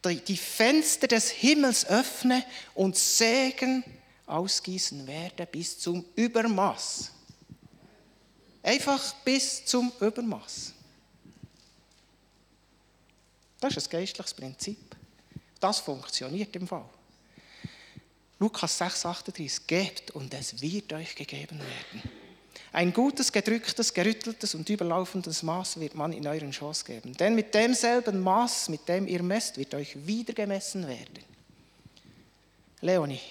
die 0.03 0.37
Fenster 0.37 1.07
des 1.07 1.29
Himmels 1.29 1.85
öffne 1.85 2.43
und 2.73 2.97
Segen 2.97 3.83
ausgießen 4.25 5.05
werde 5.05 5.45
bis 5.45 5.77
zum 5.77 6.03
Übermaß. 6.15 7.12
Einfach 8.63 9.13
bis 9.25 9.65
zum 9.65 9.91
Übermaß. 9.99 10.73
Das 13.59 13.77
ist 13.77 13.87
ein 13.87 13.91
geistliches 13.91 14.33
Prinzip. 14.33 14.95
Das 15.59 15.79
funktioniert 15.79 16.55
im 16.55 16.67
Fall. 16.67 16.85
Lukas 18.39 18.81
6,38 18.81 19.61
Gebt 19.67 20.11
und 20.11 20.33
es 20.33 20.61
wird 20.61 20.91
euch 20.93 21.15
gegeben 21.15 21.59
werden. 21.59 22.11
Ein 22.71 22.91
gutes, 22.91 23.31
gedrücktes, 23.31 23.93
gerütteltes 23.93 24.55
und 24.55 24.67
überlaufendes 24.67 25.43
Maß 25.43 25.79
wird 25.79 25.95
man 25.95 26.11
in 26.11 26.27
euren 26.27 26.51
Schoß 26.51 26.85
geben. 26.85 27.13
Denn 27.13 27.35
mit 27.35 27.53
demselben 27.53 28.19
Maß, 28.19 28.69
mit 28.69 28.87
dem 28.89 29.07
ihr 29.07 29.21
messt, 29.21 29.57
wird 29.57 29.75
euch 29.75 29.95
wieder 30.07 30.33
gemessen 30.33 30.87
werden. 30.87 31.23
Leonie, 32.81 33.21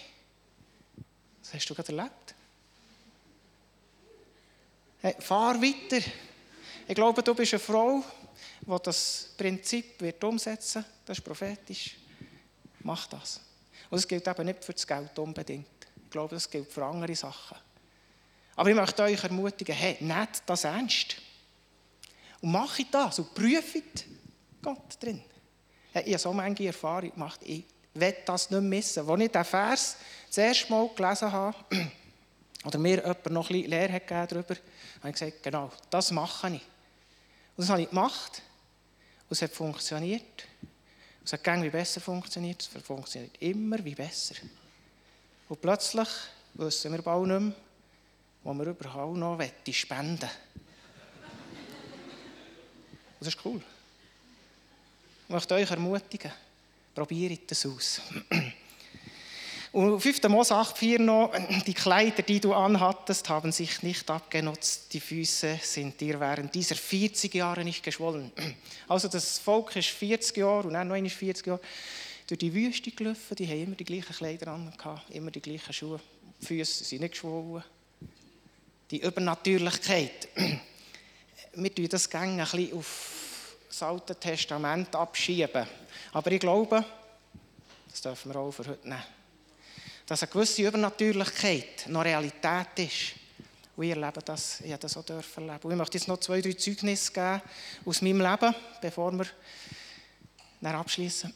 was 1.40 1.54
hast 1.54 1.66
du 1.68 1.74
gerade 1.74 1.94
erlebt? 1.94 2.34
Hey, 5.04 5.16
fahr 5.18 5.60
weiter. 5.60 6.00
Ich 6.86 6.94
glaube, 6.94 7.24
du 7.24 7.34
bist 7.34 7.52
eine 7.54 7.58
Frau, 7.58 8.04
die 8.60 8.82
das 8.84 9.30
Prinzip 9.36 10.00
wird 10.00 10.22
umsetzen 10.22 10.84
wird. 10.84 10.92
Das 11.04 11.18
ist 11.18 11.24
prophetisch. 11.24 11.96
Mach 12.84 13.08
das. 13.08 13.40
Und 13.90 13.98
es 13.98 14.06
gilt 14.06 14.28
eben 14.28 14.46
nicht 14.46 14.62
für 14.62 14.72
das 14.72 14.86
Geld 14.86 15.18
unbedingt. 15.18 15.66
Ich 16.04 16.08
glaube, 16.08 16.36
das 16.36 16.48
gilt 16.48 16.70
für 16.70 16.84
andere 16.84 17.16
Sachen. 17.16 17.56
Aber 18.54 18.70
ich 18.70 18.76
möchte 18.76 19.02
euch 19.02 19.24
ermutigen, 19.24 19.74
hey, 19.74 19.96
nehmt 19.98 20.40
das 20.46 20.62
ernst. 20.62 21.16
Und 22.40 22.52
macht 22.52 22.86
das 22.94 23.18
und 23.18 23.34
prüft 23.34 24.04
Gott 24.62 25.02
drin. 25.02 25.20
Ich 25.94 26.12
habe 26.12 26.18
so 26.18 26.32
manche 26.32 26.66
Erfahrung 26.66 27.10
gemacht, 27.10 27.40
ich 27.42 27.64
will 27.94 28.14
das 28.24 28.52
nicht 28.52 28.62
missen. 28.62 29.10
Als 29.10 29.20
ich 29.20 29.32
diesen 29.32 29.44
Vers 29.46 29.96
das 30.28 30.38
erste 30.38 30.70
Mal 30.70 30.88
gelesen 30.94 31.32
habe, 31.32 31.56
oder 32.64 32.78
mir 32.78 32.96
jemand 32.96 33.30
noch 33.30 33.48
bisschen 33.48 33.70
Lehre 33.70 33.92
hat 33.92 34.10
darüber, 34.10 34.54
habe 35.00 35.08
ich 35.08 35.12
gesagt, 35.12 35.42
genau, 35.42 35.70
das 35.90 36.10
mache 36.10 36.48
ich. 36.48 36.62
Und 37.56 37.64
das 37.64 37.68
habe 37.68 37.82
ich 37.82 37.88
gemacht. 37.88 38.42
Und 39.28 39.32
es 39.32 39.42
hat 39.42 39.50
funktioniert. 39.52 40.46
Es 41.24 41.32
hat 41.32 41.46
wie 41.62 41.70
besser 41.70 42.00
funktioniert. 42.00 42.62
Es 42.62 42.82
funktioniert 42.82 43.40
immer 43.40 43.84
wie 43.84 43.94
besser. 43.94 44.36
Und 45.48 45.60
plötzlich 45.60 46.08
wissen 46.54 46.92
wir 46.92 47.02
bald 47.02 47.26
nicht 47.26 47.40
mehr, 47.40 47.52
wo 48.44 48.54
wir 48.54 48.66
überhaupt 48.66 49.16
noch 49.16 49.40
spenden 49.70 50.20
wollen. 50.20 50.30
Und 53.20 53.26
das 53.26 53.28
ist 53.28 53.44
cool. 53.44 53.62
Ich 55.24 55.34
möchte 55.34 55.54
euch 55.54 55.70
ermutigen, 55.70 56.32
probiert 56.94 57.50
das 57.50 57.66
aus. 57.66 58.00
Und 59.72 60.00
5. 60.00 60.22
Mose 60.28 60.54
8,4 60.54 60.98
noch, 60.98 61.32
die 61.66 61.72
Kleider, 61.72 62.22
die 62.22 62.40
du 62.40 62.52
anhattest, 62.52 63.30
haben 63.30 63.52
sich 63.52 63.82
nicht 63.82 64.10
abgenutzt, 64.10 64.92
die 64.92 65.00
Füße 65.00 65.60
sind 65.62 65.98
dir 65.98 66.20
während 66.20 66.54
dieser 66.54 66.74
40 66.74 67.34
Jahre 67.34 67.64
nicht 67.64 67.82
geschwollen. 67.82 68.30
Also 68.88 69.08
das 69.08 69.38
Volk 69.38 69.74
ist 69.76 69.88
40 69.88 70.36
Jahre 70.36 70.68
und 70.68 70.74
dann 70.74 70.88
noch 70.88 71.10
40 71.10 71.46
Jahre 71.46 71.60
durch 72.26 72.38
die 72.38 72.52
Wüste 72.52 72.90
gelaufen, 72.90 73.34
die 73.36 73.46
haben 73.48 73.62
immer 73.62 73.74
die 73.74 73.84
gleichen 73.84 74.14
Kleider 74.14 74.48
an, 74.48 74.70
immer 75.10 75.30
die 75.30 75.40
gleichen 75.40 75.72
Schuhe, 75.72 75.98
die 76.42 76.46
Füße 76.46 76.84
sind 76.84 77.00
nicht 77.00 77.12
geschwollen. 77.12 77.64
Die 78.90 79.00
Übernatürlichkeit, 79.00 80.28
wir 81.54 81.74
tun 81.74 81.88
das 81.88 82.10
gerne 82.10 82.32
ein 82.32 82.38
bisschen 82.38 82.76
auf 82.76 83.56
das 83.68 83.82
Alte 83.82 84.14
Testament 84.16 84.94
abschieben. 84.94 85.66
Aber 86.12 86.30
ich 86.30 86.40
glaube, 86.40 86.84
das 87.90 88.02
dürfen 88.02 88.34
wir 88.34 88.40
auch 88.40 88.50
für 88.50 88.66
heute 88.66 88.86
nehmen 88.86 89.21
dass 90.12 90.24
eine 90.24 90.32
gewisse 90.32 90.60
Übernatürlichkeit 90.60 91.86
noch 91.88 92.04
Realität 92.04 92.66
ist. 92.76 93.14
Und 93.74 93.84
ich 93.84 93.90
erlebe 93.92 94.20
das, 94.22 94.60
ich 94.60 94.76
das 94.76 94.94
auch 94.98 95.06
dürfen 95.06 95.48
erleben. 95.48 95.64
Und 95.64 95.70
ich 95.70 95.78
möchte 95.78 95.96
jetzt 95.96 96.06
noch 96.06 96.20
zwei, 96.20 96.42
drei 96.42 96.52
Zeugnisse 96.52 97.10
geben 97.10 97.40
aus 97.86 98.02
meinem 98.02 98.20
Leben, 98.20 98.54
bevor 98.82 99.10
wir 99.12 99.24
dann 100.60 100.74
abschließen. 100.74 101.32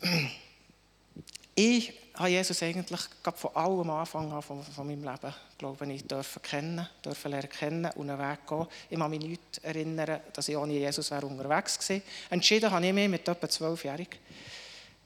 Ich 1.54 1.90
habe 2.12 2.28
Jesus 2.28 2.62
eigentlich 2.62 3.00
von 3.34 3.56
allem 3.56 3.88
Anfang 3.88 4.30
an 4.30 4.42
von, 4.42 4.62
von 4.62 4.86
meinem 4.86 5.04
Leben, 5.04 5.34
glaube 5.56 5.92
ich, 5.94 6.04
dürfen 6.04 6.42
kennen, 6.42 6.86
dürfen 7.02 7.30
lernen 7.30 7.48
kennen 7.48 7.90
und 7.94 8.10
einen 8.10 8.18
Weg 8.18 8.46
gehen. 8.46 8.66
Ich 8.90 8.98
kann 8.98 9.10
mich 9.10 9.20
nicht 9.20 9.60
erinnern, 9.62 10.20
dass 10.34 10.48
ich 10.48 10.56
ohne 10.58 10.74
Jesus 10.74 11.10
wäre 11.10 11.24
unterwegs 11.24 11.78
gewesen. 11.78 12.02
Entschieden 12.28 12.70
habe 12.70 12.86
ich 12.86 12.92
mich 12.92 13.08
mit 13.08 13.26
etwa 13.26 13.48
zwölfjährig 13.48 14.20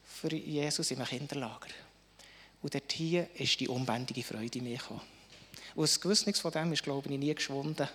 für 0.04 0.34
Jesus 0.34 0.90
in 0.90 0.96
einem 0.96 1.06
Kinderlager. 1.06 1.68
Und 2.62 2.74
dort 2.74 2.92
hier 2.92 3.28
ist 3.34 3.58
die 3.60 3.68
unbändige 3.68 4.22
Freude 4.22 4.58
in 4.58 4.64
mir 4.64 4.78
gekommen. 4.78 5.00
Und 5.74 5.82
das 5.82 6.00
Gewissen 6.00 6.34
von 6.34 6.52
dem 6.52 6.72
ist, 6.72 6.82
glaube 6.82 7.08
ich, 7.10 7.18
nie 7.18 7.34
geschwunden. 7.34 7.88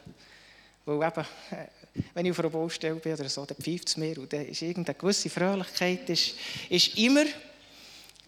Weil 0.85 1.07
eben, 1.07 1.25
äh, 1.51 1.67
wenn 2.13 2.25
ich 2.25 2.31
auf 2.31 2.39
einer 2.39 2.49
Baustelle 2.49 2.95
bin 2.95 3.13
oder 3.13 3.29
so, 3.29 3.45
dann 3.45 3.57
pfeift 3.57 3.87
es 3.87 3.97
mir 3.97 4.17
und 4.19 4.31
dann 4.31 4.45
ist 4.45 4.61
irgendeine 4.61 4.97
gewisse 4.97 5.29
Fröhlichkeit 5.29 6.09
ist, 6.09 6.35
ist 6.69 6.97
immer. 6.97 7.25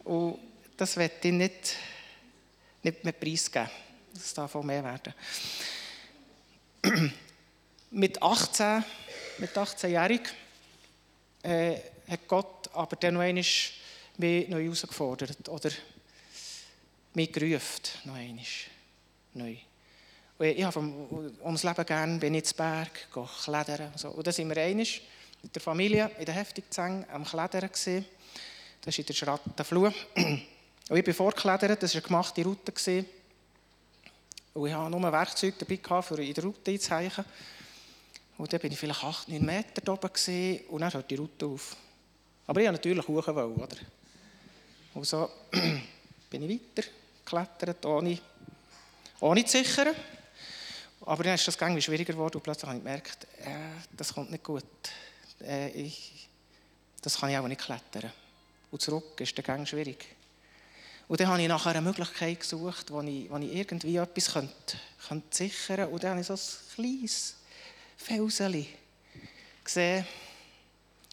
Und 0.04 0.40
das 0.76 0.96
wird 0.98 1.24
ich 1.24 1.32
nicht, 1.32 1.76
nicht 2.84 3.04
mehr 3.04 3.14
preisgeben. 3.14 3.70
Das 4.14 4.34
darf 4.34 4.56
auch 4.56 4.64
mehr 4.64 4.84
werden. 4.84 5.14
mit 7.92 8.22
18, 8.22 8.84
mit 9.40 9.56
18-jährig 9.56 10.22
äh, 11.44 11.76
hat 12.08 12.28
Gott 12.28 12.70
aber 12.74 12.96
dann 12.96 13.16
noch 13.16 13.22
einmal 13.22 13.44
mich 14.18 14.48
neu 14.50 14.64
herausgefordert. 14.64 15.48
Oder 15.50 15.72
mich 17.18 17.34
gerufen, 17.34 17.82
noch 18.06 18.14
einmal, 18.14 18.46
neu. 19.34 19.56
Und 20.38 20.46
ich 20.46 20.64
habe 20.64 20.80
ums 21.44 21.64
Leben 21.64 21.86
gerne, 21.86 22.20
bin 22.20 22.36
ich 22.36 22.44
ins 22.44 22.54
Berg, 22.54 23.08
gehe 23.12 23.28
klettern. 23.44 23.88
Und, 23.92 24.00
so. 24.00 24.10
und 24.10 24.26
dann 24.26 24.34
sind 24.34 24.48
wir 24.50 24.62
einmal 24.62 24.86
mit 25.42 25.56
der 25.56 25.62
Familie 25.62 26.12
in 26.20 26.26
der 26.26 26.36
Heftigzeng 26.36 27.06
am 27.12 27.26
Klettern 27.26 27.70
gewesen. 27.72 28.06
Das 28.82 28.94
ist 28.94 29.00
in 29.00 29.06
der 29.08 29.14
Schrattenflur. 29.16 29.92
Und 30.16 30.96
ich 30.96 31.04
bin 31.04 31.14
vorgeklettert, 31.14 31.82
das 31.82 31.96
war 31.96 32.02
eine 32.02 32.08
gemachte 32.08 32.44
Route. 32.44 32.72
Gewesen. 32.72 33.06
Und 34.54 34.68
ich 34.68 34.74
hatte 34.76 34.92
nur 34.92 35.12
Werkzeug 35.12 35.56
dabei, 35.58 35.80
um 35.90 36.18
in 36.20 36.34
der 36.34 36.44
Route 36.44 36.72
einzuheichen. 36.72 37.26
Und 38.38 38.54
dann 38.54 38.60
bin 38.60 38.72
ich 38.72 38.78
vielleicht 38.78 39.04
8, 39.04 39.30
9 39.30 39.44
Meter 39.44 39.92
oben 39.92 40.14
gewesen, 40.14 40.66
und 40.68 40.82
dann 40.82 40.94
hört 40.94 41.10
die 41.10 41.16
Route 41.16 41.48
auf. 41.48 41.76
Aber 42.46 42.62
ich 42.62 42.68
wollte 42.68 42.80
natürlich 42.80 43.08
hoch, 43.08 43.28
oder? 43.28 43.78
Und 44.94 45.06
so 45.06 45.32
bin 46.30 46.44
ich 46.44 46.62
weiter 46.62 46.88
geklettert, 47.28 47.86
ohne, 47.86 48.18
ohne 49.20 49.46
zu 49.46 49.58
sichern. 49.58 49.96
Aber 51.02 51.24
dann 51.24 51.36
ist 51.36 51.48
das 51.48 51.56
irgendwie 51.56 51.82
schwieriger 51.82 52.14
geworden 52.14 52.38
und 52.38 52.44
plötzlich 52.44 52.68
habe 52.68 52.78
ich 52.78 52.84
gemerkt, 52.84 53.28
äh, 53.42 53.50
das 53.96 54.14
kommt 54.14 54.32
nicht 54.32 54.44
gut. 54.44 54.64
Äh, 55.42 55.70
ich, 55.70 56.28
das 57.02 57.20
kann 57.20 57.30
ich 57.30 57.38
auch 57.38 57.48
nicht 57.48 57.62
klettern. 57.62 58.12
Und 58.72 58.82
zurück 58.82 59.20
ist 59.22 59.36
der 59.38 59.44
Gang 59.44 59.68
schwierig. 59.68 60.06
Und 61.08 61.20
dann 61.20 61.28
habe 61.28 61.42
ich 61.42 61.48
nachher 61.48 61.72
eine 61.72 61.82
Möglichkeit 61.82 62.42
gesucht, 62.42 62.92
wo 62.92 63.02
ich, 63.02 63.30
wo 63.30 63.38
ich 63.38 63.54
irgendwie 63.54 63.96
etwas 63.96 64.34
könnte, 64.34 64.78
könnte 65.08 65.38
sichern 65.38 65.78
könnte. 65.78 65.92
Und 65.92 66.04
dann 66.04 66.12
habe 66.12 66.22
ich 66.22 66.28
so 66.28 66.34
ein 66.34 66.76
kleines 66.76 67.36
Felsen 67.96 68.68
gesehen, 69.64 70.06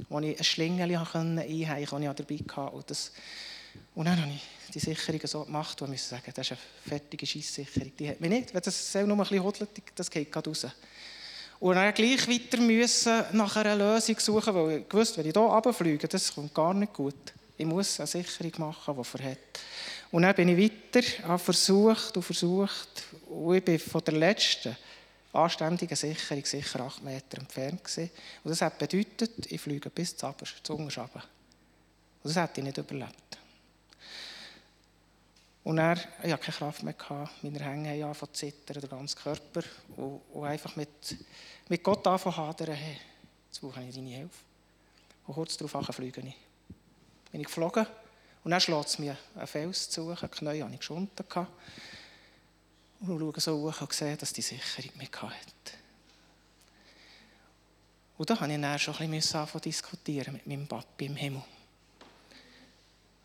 wo 0.09 0.19
ich 0.19 0.37
ein 0.37 0.45
Schlingel 0.45 0.97
einheichen 0.97 1.87
konnte, 1.87 2.09
das 2.09 2.21
ich 2.29 2.47
dabei 2.47 2.63
hatte. 2.65 2.77
Und, 2.77 2.91
das, 2.91 3.13
und 3.95 4.07
dann 4.07 4.21
habe 4.21 4.33
ich 4.33 4.73
die 4.73 4.81
Sicherungen 4.81 5.27
so 5.27 5.45
gemacht, 5.45 5.81
wo 5.81 5.89
wir 5.89 5.99
sagen, 5.99 6.33
das 6.35 6.51
ist 6.51 6.53
eine 6.53 6.61
fertige 6.89 7.27
Scheisssicherung. 7.27 7.93
Die 7.97 8.09
hat 8.09 8.21
mich 8.21 8.31
nicht, 8.31 8.53
wenn 8.53 8.61
das 8.61 8.93
Seil 8.93 9.07
nur 9.07 9.17
ein 9.17 9.23
bisschen 9.23 9.43
hodelt, 9.43 9.71
das 9.95 10.11
geht 10.11 10.33
gerade 10.33 10.51
raus. 10.51 10.67
Und 11.61 11.77
dann 11.77 11.95
gleich 11.95 12.29
weiter 12.29 12.61
müssen 12.61 13.25
nach 13.33 13.57
einer 13.57 13.77
Lösung 13.77 14.19
suchen, 14.19 14.55
weil 14.55 14.79
ich 14.79 14.93
wusste, 14.93 15.19
wenn 15.19 15.27
ich 15.27 15.33
hier 15.33 15.43
runterfliege, 15.43 16.09
das 16.09 16.35
kommt 16.35 16.53
gar 16.53 16.75
nicht 16.75 16.93
gut. 16.93 17.33
Ich 17.57 17.65
muss 17.65 18.01
eine 18.01 18.07
Sicherung 18.07 18.53
machen, 18.59 18.97
die 18.97 19.05
verhält. 19.05 19.39
Und 20.11 20.23
dann 20.23 20.35
bin 20.35 20.49
ich 20.49 20.73
weiter, 20.93 21.39
versucht 21.39 22.17
und 22.17 22.23
versucht. 22.23 23.05
Und 23.29 23.55
ich 23.55 23.65
bin 23.65 23.79
von 23.79 24.03
der 24.05 24.15
letzten 24.15 24.77
anständigen 25.33 25.97
Sicherung 25.97 26.45
sicher 26.45 26.81
acht 26.81 27.03
Meter 27.03 27.39
entfernt 27.39 27.83
gewesen. 27.85 28.11
Und 28.43 28.51
das 28.51 28.61
hat 28.61 28.79
bedeutet, 28.79 29.51
ich 29.51 29.61
fliege 29.61 29.91
bis 29.91 30.17
zu 30.17 30.27
Unterschaben. 30.27 31.23
Und 32.23 32.35
das 32.35 32.37
hätte 32.37 32.61
ich 32.61 32.65
nicht 32.65 32.79
überlebt. 32.79 33.24
Und 35.65 35.79
er, 35.79 35.97
ich 36.23 36.31
hatte 36.31 36.45
keine 36.45 36.57
Kraft 36.59 36.83
mehr, 36.83 36.93
gehabt. 36.93 37.43
meine 37.43 37.59
Hänge 37.59 37.89
haben 37.89 38.03
angefangen 38.03 38.35
zu 38.35 38.47
zittern, 38.47 38.81
der 38.81 38.89
ganze 38.89 39.17
Körper. 39.17 39.63
Und, 39.97 40.21
und 40.33 40.45
einfach 40.45 40.77
mit, 40.77 41.17
mit 41.69 41.83
Gott 41.83 42.07
anfangen 42.07 42.35
zu 42.35 42.43
hadern, 42.43 42.75
hey, 42.75 42.99
jetzt 43.47 43.61
brauche 43.61 43.83
ich 43.83 43.95
deine 43.95 44.11
Hilfe. 44.11 44.39
Und 45.27 45.35
kurz 45.35 45.57
darauf 45.57 45.87
fliege 45.87 46.21
ich. 46.21 46.35
Bin 47.33 47.41
ich 47.41 47.47
geflogen 47.47 47.87
und 48.45 48.51
dann 48.51 48.61
schlägt 48.61 48.87
es 48.87 48.99
mir 48.99 49.17
einen 49.35 49.47
Fels 49.47 49.89
zu, 49.89 50.11
ein 50.11 50.31
Knie 50.31 50.63
hatte 50.63 50.73
ich 50.75 50.79
geschunden. 50.79 51.27
Und 53.01 53.19
schaue 53.19 53.41
so 53.41 53.59
hoch 53.59 53.81
und 53.81 53.93
sehe, 53.93 54.17
dass 54.17 54.33
die 54.33 54.43
Sicherung 54.43 54.91
mich 54.99 55.11
hatte. 55.11 55.35
Und 58.17 58.31
da 58.31 58.35
musste 58.35 58.53
ich 58.53 58.61
dann 58.61 58.79
schon 58.79 58.97
ein 58.97 59.11
bisschen 59.11 59.41
anfangen 59.41 59.63
diskutieren 59.63 60.35
mit 60.35 60.47
meinem 60.47 60.69
Papi 60.69 61.07
im 61.07 61.17
Himmel. 61.17 61.43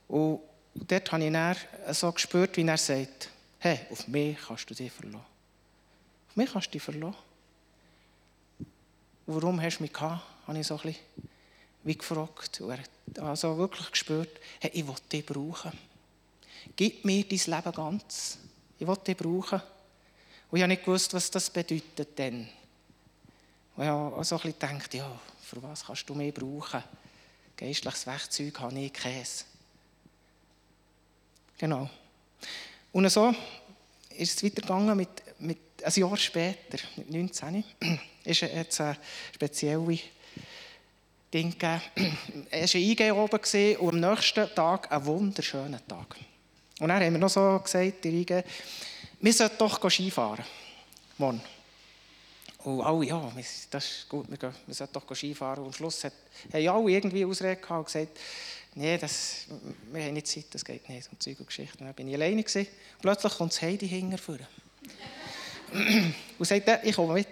Und 0.08 0.40
und 0.80 0.92
dort 0.92 1.12
habe 1.12 1.26
ich 1.26 1.34
dann 1.34 1.56
so 1.92 2.12
gespürt, 2.12 2.56
wie 2.56 2.66
er 2.66 2.78
sagt, 2.78 3.30
hey, 3.60 3.80
auf 3.92 4.08
mich 4.08 4.38
kannst 4.48 4.70
du 4.70 4.74
dich 4.74 4.92
verlassen. 4.92 5.26
Auf 6.30 6.36
mich 6.36 6.52
kannst 6.52 6.68
du 6.68 6.72
dich 6.72 6.82
verlassen. 6.84 7.18
Warum 9.26 9.62
hast 9.62 9.78
du 9.78 9.84
mich 9.84 9.94
gehabt, 9.94 10.24
habe 10.48 10.58
ich 10.58 10.66
so 10.66 10.76
ein 10.78 10.82
bisschen 10.82 11.02
wie 11.84 11.98
gefragt. 11.98 12.62
Und 12.62 12.72
er 12.72 12.78
hat 12.80 13.20
also 13.20 13.58
wirklich 13.58 13.92
gespürt, 13.92 14.40
hey, 14.60 14.72
ich 14.74 14.88
will 14.88 14.96
dich 15.12 15.26
brauchen. 15.26 15.72
Gib 16.76 17.04
mir 17.06 17.24
dein 17.24 17.38
Leben 17.38 17.72
ganz. 17.72 18.38
Ich 18.80 18.88
will 18.88 18.98
dich 19.06 19.18
brauchen. 19.18 19.62
Und 20.50 20.58
ich 20.58 20.64
habe 20.64 20.70
nicht 20.70 20.86
gewusst, 20.86 21.14
was 21.14 21.30
das 21.30 21.50
bedeutet 21.50 22.18
denn. 22.18 22.48
Und 23.76 23.84
ich 23.84 23.90
habe 23.90 24.24
so 24.24 24.36
ein 24.36 24.42
bisschen 24.42 24.60
gedacht, 24.60 24.94
ja, 24.94 25.20
für 25.42 25.62
was 25.62 25.86
kannst 25.86 26.10
du 26.10 26.16
mich 26.16 26.34
brauchen? 26.34 26.84
Geistliches 27.56 28.08
Werkzeug 28.08 28.60
habe 28.60 28.80
ich 28.80 28.94
Käse. 28.94 29.44
Genau. 31.60 31.90
Und 32.94 33.10
so 33.10 33.36
ist 34.18 34.38
es 34.38 34.44
weitergegangen 34.44 34.98
mit, 34.98 35.10
mit 35.40 35.58
ein 35.84 35.94
Jahr 35.94 36.18
später, 36.18 36.78
19, 37.08 37.64
ist 38.24 38.42
jetzt 38.42 38.82
eine 38.82 38.98
spezielle 39.34 40.00
Ding 41.34 41.52
gegeben. 41.52 42.18
Es 42.50 42.74
war 42.74 42.82
ein 42.82 42.88
IG 42.88 43.12
oben 43.12 43.78
und 43.78 44.04
am 44.04 44.12
nächsten 44.12 44.56
Tag 44.56 44.92
ein 44.92 45.06
wunderschöner 45.06 45.86
Tag. 45.86 46.16
Und 46.80 46.88
dann 46.88 47.04
haben 47.04 47.14
wir 47.14 47.20
noch 47.20 47.30
so 47.30 47.60
gesagt, 47.60 48.06
die 48.06 48.22
IG, 48.22 48.44
wir 49.20 49.34
sollten 49.34 49.58
doch 49.58 49.90
Skifahren. 49.90 50.46
Morgen. 51.18 51.42
Und 52.64 52.82
alle, 52.82 53.06
ja, 53.06 53.32
das 53.70 53.86
ist 53.86 54.10
gut, 54.10 54.30
wir, 54.30 54.38
gehen, 54.38 54.54
wir 54.66 54.76
sollten 54.76 54.94
doch 54.94 55.16
Skifahren. 55.16 55.60
Und 55.60 55.68
am 55.68 55.74
Schluss 55.74 56.04
haben 56.04 56.14
alle 56.54 56.92
irgendwie 56.92 57.26
Ausrede 57.26 57.58
gehabt 57.58 57.80
und 57.80 57.86
gesagt, 57.86 58.18
nee, 58.76 58.98
das, 58.98 59.46
wir 59.92 60.04
haben 60.04 60.14
nicht 60.14 60.28
Zeit, 60.28 60.46
das 60.52 60.64
geht 60.64 60.88
nicht. 60.90 61.12
Und 61.12 61.22
Zeug 61.22 61.40
und 61.40 61.48
Geschichten. 61.48 61.86
Dann 61.86 61.94
bin 61.94 62.08
ich 62.08 62.16
alleine 62.16 62.44
gewesen. 62.44 62.68
Plötzlich 63.02 63.34
kommt 63.34 63.54
das 63.54 63.62
Heidi 63.62 63.88
hinterher. 63.88 64.48
und 66.38 66.46
sagt, 66.46 66.86
ich 66.86 66.96
komme 66.96 67.14
mit. 67.14 67.28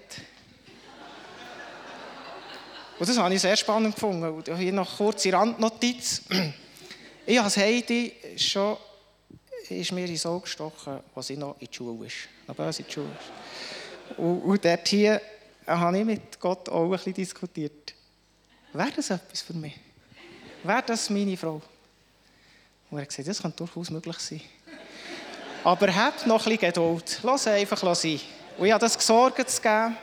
Und 2.99 3.07
das 3.07 3.17
habe 3.17 3.33
ich 3.33 3.41
sehr 3.41 3.55
spannend 3.55 3.95
gefunden. 3.95 4.23
Und 4.23 4.57
hier 4.57 4.73
noch 4.73 4.97
kurze 4.97 5.31
Randnotiz. 5.31 6.23
Ich 7.25 7.37
habe 7.37 7.49
Heidi 7.49 8.13
schon, 8.37 8.77
ist 9.69 9.91
mir 9.91 10.05
ins 10.05 10.25
Auge 10.25 10.43
gestochen, 10.43 10.99
als 11.13 11.27
sie 11.27 11.37
noch 11.37 11.59
in 11.59 11.67
der 11.67 11.73
Schule 11.73 12.07
ist. 12.07 12.15
Noch 12.47 12.55
böse 12.55 12.81
in 12.81 12.85
der 12.85 12.93
Schule 12.93 13.09
ist. 13.09 14.17
Und, 14.17 14.41
und 14.41 14.65
dort 14.65 14.87
hier 14.87 15.21
habe 15.65 15.99
ich 15.99 16.05
mit 16.05 16.39
Gott 16.39 16.69
auch 16.69 16.85
ein 16.85 16.91
bisschen 16.91 17.13
diskutiert. 17.13 17.93
Wäre 18.73 18.91
das 18.95 19.09
etwas 19.09 19.41
für 19.41 19.53
mich? 19.53 19.75
Wäre 20.67 20.83
das 20.85 21.09
meine 21.09 21.37
Frau? 21.37 21.61
Und 22.89 22.97
er 22.97 23.01
hat 23.01 23.09
gesagt, 23.09 23.27
das 23.27 23.41
kann 23.41 23.53
durchaus 23.55 23.89
möglich 23.89 24.17
sein. 24.19 24.41
Aber 25.63 25.93
habt 25.93 26.27
noch 26.27 26.45
ein 26.45 26.51
bisschen 26.51 26.73
Geduld. 26.73 27.19
Lass 27.23 27.47
einfach 27.47 27.95
sein. 27.95 28.19
Und 28.57 28.65
ich 28.65 28.71
habe 28.71 28.81
das 28.81 28.97
gesorgt 28.97 29.49
zu 29.49 29.61
geben 29.61 29.97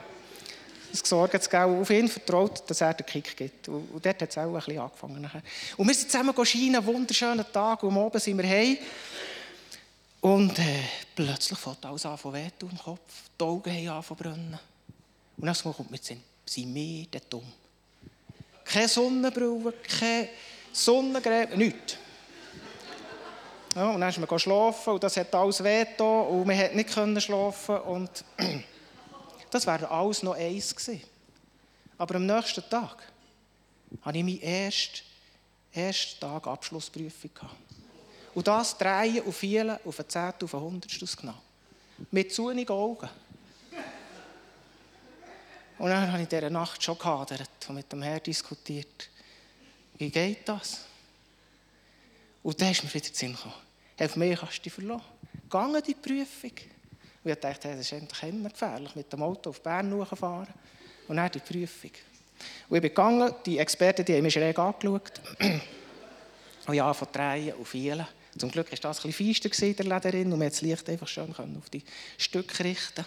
das 0.95 1.03
Gesorge 1.03 1.41
zu 1.41 1.51
geben 1.51 1.65
und 1.65 1.81
auf 1.81 1.91
ihn 1.91 2.09
vertraut, 2.09 2.71
dass 2.71 2.81
er 2.81 2.95
den 2.95 3.05
Kick 3.05 3.37
gibt. 3.37 3.69
Und, 3.69 3.89
dort 3.95 4.23
hat 4.23 4.31
es 4.31 4.39
auch 4.39 4.43
ein 4.43 4.55
bisschen 4.55 4.79
angefangen. 4.79 5.31
Und 5.77 5.89
wir 5.89 5.95
sind 5.95 6.11
zusammen 6.11 6.47
Ski, 6.47 6.69
einen 6.69 6.87
wunderschönen 6.87 7.45
Tag, 7.53 7.83
und 7.83 7.97
oben 7.97 8.21
sind 8.21 8.39
wir 8.39 8.49
heim. 8.49 8.79
Und 10.21 10.57
äh, 10.59 10.83
plötzlich 11.17 11.59
fängt 11.59 11.85
alles 11.85 12.07
an 12.07 12.17
von 12.17 12.33
wehtun 12.33 12.71
im 12.71 12.79
Kopf. 12.79 13.01
Die 13.39 13.45
Augen 13.45 13.71
haben 13.71 13.89
an 13.89 14.05
zu 14.05 14.15
brennen. 14.15 14.59
Und 15.37 15.47
dann 15.47 15.75
kommt 15.75 15.91
mir 15.91 15.99
sind, 15.99 16.23
sind 16.47 16.73
wir 16.73 17.07
denn 17.07 17.23
dumm? 17.29 17.53
Keine 18.65 18.89
Sonnenbrille, 18.89 19.75
keine 19.99 20.29
Sonnengräben, 20.75 21.57
nichts. 21.57 21.97
Ja, 23.77 23.91
und 23.91 24.01
dann 24.01 24.11
ist 24.11 24.19
man 24.19 24.39
schlafen 24.39 24.95
und 24.95 25.03
das 25.03 25.17
hat 25.17 25.35
alles 25.35 25.63
wehgetan 25.63 26.27
und 26.27 26.47
man 26.47 26.87
konnte 26.87 27.07
nicht 27.07 27.25
schlafen. 27.25 27.77
Und 27.79 28.25
das 29.51 29.67
wäre 29.67 29.91
alles 29.91 30.23
noch 30.23 30.35
eins 30.35 30.75
gewesen. 30.75 31.03
Aber 31.97 32.17
am 32.17 32.27
nächsten 32.27 32.69
Tag 32.69 32.97
hatte 34.03 34.19
ich 34.19 34.25
meinen 34.25 34.43
ersten, 34.43 35.01
ersten 35.73 36.21
Tag 36.21 36.47
Abschlussprüfung. 36.47 37.31
Und 38.35 38.47
das 38.47 38.77
drehen 38.77 39.23
und 39.23 39.33
vielen 39.33 39.79
auf 39.85 39.99
ein 39.99 40.09
Zehntel, 40.09 40.45
auf 40.45 40.55
ein 40.55 40.61
Hundertstel 40.61 41.09
genau. 41.21 41.35
Mit 42.11 42.33
zunigen 42.33 42.73
Augen. 42.73 43.09
Und 45.79 45.89
dann 45.89 46.07
habe 46.07 46.19
ich 46.19 46.23
in 46.25 46.29
dieser 46.29 46.51
Nacht 46.51 46.83
schon 46.83 46.99
gehadert 46.99 47.49
und 47.69 47.75
mit 47.75 47.91
dem 47.93 48.03
Herrn 48.03 48.23
diskutiert. 48.23 49.11
Wie 49.99 50.11
geht 50.11 50.49
das? 50.49 50.85
Und 52.43 52.61
dann 52.61 52.71
ist 52.71 52.85
mir 52.85 52.93
wieder 52.93 53.07
der 53.07 53.15
Sinn 53.15 53.33
gekommen. 53.33 53.55
Auf 53.99 54.17
mich 54.17 54.39
kannst 54.39 54.59
du 54.59 54.63
dich 54.63 54.73
verlassen. 54.73 55.05
Gange 55.49 55.83
die 55.83 55.95
Prüfung. 55.95 56.53
Und 57.23 57.31
ich 57.31 57.39
dachte, 57.39 57.69
das 57.69 57.81
ist 57.81 58.23
immer 58.23 58.51
gefährlich, 58.51 58.95
mit 58.97 59.13
dem 59.13 59.23
Auto 59.23 59.51
auf 59.51 59.63
Bern 59.63 60.07
fahren 60.07 60.53
und 61.09 61.17
dann 61.17 61.31
die 61.31 61.39
Prüfung. 61.39 61.93
Und 62.69 62.77
ich 62.77 62.83
bin 62.83 62.91
gegangen, 62.91 63.35
die 63.47 63.59
Experten 63.59 64.05
die 64.05 64.15
haben 64.15 64.23
mich 64.23 64.35
schräg 64.35 64.59
angeschaut. 64.59 65.21
und 66.67 66.75
ja, 66.75 66.93
von 66.93 67.09
drehen 67.11 67.55
und 67.55 67.67
vielen. 67.67 68.07
Zum 68.37 68.51
Glück 68.51 68.71
war 68.71 68.79
das 68.79 69.05
ein 69.05 69.11
bisschen 69.11 69.35
feister 69.35 69.67
in 69.67 69.77
der 69.77 69.87
Lederin 69.87 70.33
und 70.33 70.39
man 70.39 70.49
das 70.49 70.61
Licht 70.61 70.89
einfach 70.89 71.07
schön 71.09 71.31
auf 71.33 71.71
die 71.71 71.85
Stücke 72.19 72.65
richten 72.65 73.07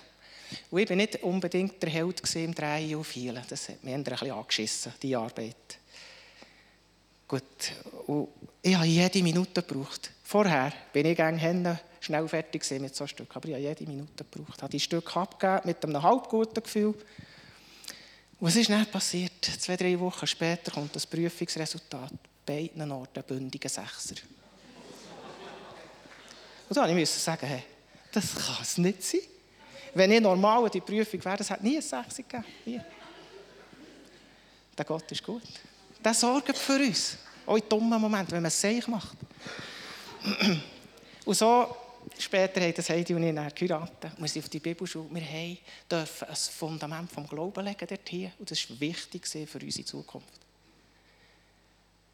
Und 0.72 0.80
ich 0.80 0.90
war 0.90 0.96
nicht 0.96 1.22
unbedingt 1.22 1.84
der 1.84 1.90
Held 1.90 2.36
im 2.36 2.56
Drehen 2.56 2.96
und 2.96 3.04
Vielen. 3.04 3.44
Das 3.50 3.68
hat 3.70 3.84
mich 3.84 3.94
ein 3.94 4.04
bisschen 4.04 4.32
angeschissen, 4.32 4.94
die 5.02 5.16
Arbeit. 5.16 5.77
Gut, 7.28 7.44
und 8.08 8.30
ich 8.62 8.76
habe 8.76 8.86
jede 8.86 9.22
Minute 9.22 9.62
gebraucht. 9.62 10.12
Vorher 10.24 10.72
bin 10.94 11.06
ich 11.06 11.18
gerne 11.18 11.80
schnell 12.00 12.28
fertig 12.28 12.70
mit 12.80 12.96
so 12.96 13.06
Stück, 13.06 13.36
aber 13.36 13.50
ich 13.50 13.56
habe 13.56 13.64
jede 13.64 13.86
Minute 13.86 14.24
gebraucht. 14.24 14.56
Ich 14.56 14.62
habe 14.64 14.72
die 14.72 14.80
Stücke 14.80 15.20
abgegeben 15.20 15.62
mit 15.66 15.84
einem 15.84 16.02
halb 16.02 16.30
guten 16.30 16.64
Gefühl. 16.64 16.96
Was 18.40 18.56
ist 18.56 18.70
dann 18.70 18.86
passiert? 18.86 19.44
Zwei, 19.44 19.76
drei 19.76 20.00
Wochen 20.00 20.26
später 20.26 20.72
kommt 20.72 20.96
das 20.96 21.06
Prüfungsresultat. 21.06 22.14
Beiden 22.46 22.92
Orten 22.92 23.24
bündigen 23.24 23.70
Sechser. 23.70 24.16
Und 26.70 26.78
dann 26.78 26.98
musste 26.98 27.18
ich 27.18 27.24
sagen, 27.24 27.46
hey, 27.46 27.64
das 28.12 28.36
kann 28.36 28.58
es 28.62 28.78
nicht 28.78 29.04
sein. 29.04 29.22
Wenn 29.94 30.12
ich 30.12 30.22
normal 30.22 30.70
die 30.70 30.82
Prüfung 30.82 31.24
wäre, 31.26 31.40
es 31.40 31.50
hat 31.50 31.64
nie 31.64 31.78
ein 31.78 31.82
Sechser 31.82 32.24
gegeben. 32.24 32.46
Nie. 32.66 32.82
Der 34.78 34.86
Gott 34.86 35.12
ist 35.12 35.24
gut. 35.24 35.42
Der 36.08 36.14
sorgt 36.14 36.58
für 36.58 36.80
uns. 36.80 37.18
Auch 37.46 37.58
in 37.58 37.68
dummen 37.68 38.00
Momenten, 38.00 38.32
wenn 38.32 38.42
man 38.42 38.48
es 38.48 38.62
seich 38.62 38.88
macht. 38.88 39.18
Und 41.26 41.36
so, 41.36 41.76
später 42.18 42.62
haben 42.62 42.74
das 42.74 42.90
Heidi 42.90 43.14
und 43.14 43.24
ich 43.24 43.36
dann 43.36 43.54
geheiratet. 43.54 44.14
Wir 44.18 44.28
sind 44.30 44.46
auf 44.46 44.50
die 44.50 44.60
Bibelschule. 44.60 45.10
Wir 45.12 45.22
haben 45.22 45.58
dürfen 45.92 46.30
ein 46.30 46.36
Fundament 46.36 47.12
vom 47.12 47.28
Glauben 47.28 47.66
legen 47.66 47.86
dort 47.86 48.08
hier. 48.08 48.32
Und 48.40 48.50
das 48.50 48.70
war 48.70 48.80
wichtig 48.80 49.28
für 49.28 49.60
unsere 49.60 49.86
Zukunft. 49.86 50.30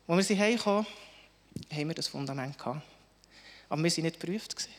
Als 0.07 0.17
wir 0.17 0.23
sie 0.23 0.39
heimkamen, 0.39 0.87
haben 1.71 1.87
wir 1.87 1.93
das 1.93 2.07
Fundament 2.07 2.57
gehabt. 2.57 2.81
Aber 3.69 3.83
wir 3.83 3.91
waren 3.91 4.03
nicht 4.05 4.19
geprüft. 4.19 4.69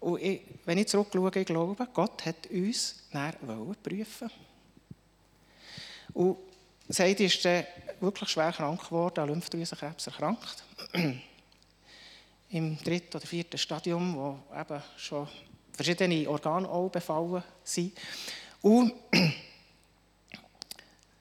Und 0.00 0.22
ich, 0.22 0.40
wenn 0.64 0.78
ich 0.78 0.88
zurückschaue, 0.88 1.30
ich 1.34 1.44
glaube, 1.44 1.86
Gott 1.92 2.24
hat 2.24 2.46
uns 2.46 3.02
näher 3.12 3.34
prüfen 3.82 4.30
Und 6.14 6.38
Seidi 6.92 7.24
ist 7.24 7.44
dann 7.44 7.64
wirklich 8.02 8.28
schwer 8.28 8.52
krank 8.52 8.84
geworden, 8.84 9.20
an 9.20 9.28
Lymphdrüsenkrebs 9.28 10.08
erkrankt. 10.08 10.64
Im 12.50 12.76
dritten 12.82 13.16
oder 13.16 13.26
vierten 13.26 13.56
Stadium, 13.56 14.14
wo 14.14 14.38
eben 14.54 14.82
schon 14.96 15.26
verschiedene 15.72 16.28
Organe 16.28 16.68
auch 16.68 16.90
befallen 16.90 17.42
sind. 17.64 17.98
Und 18.60 18.92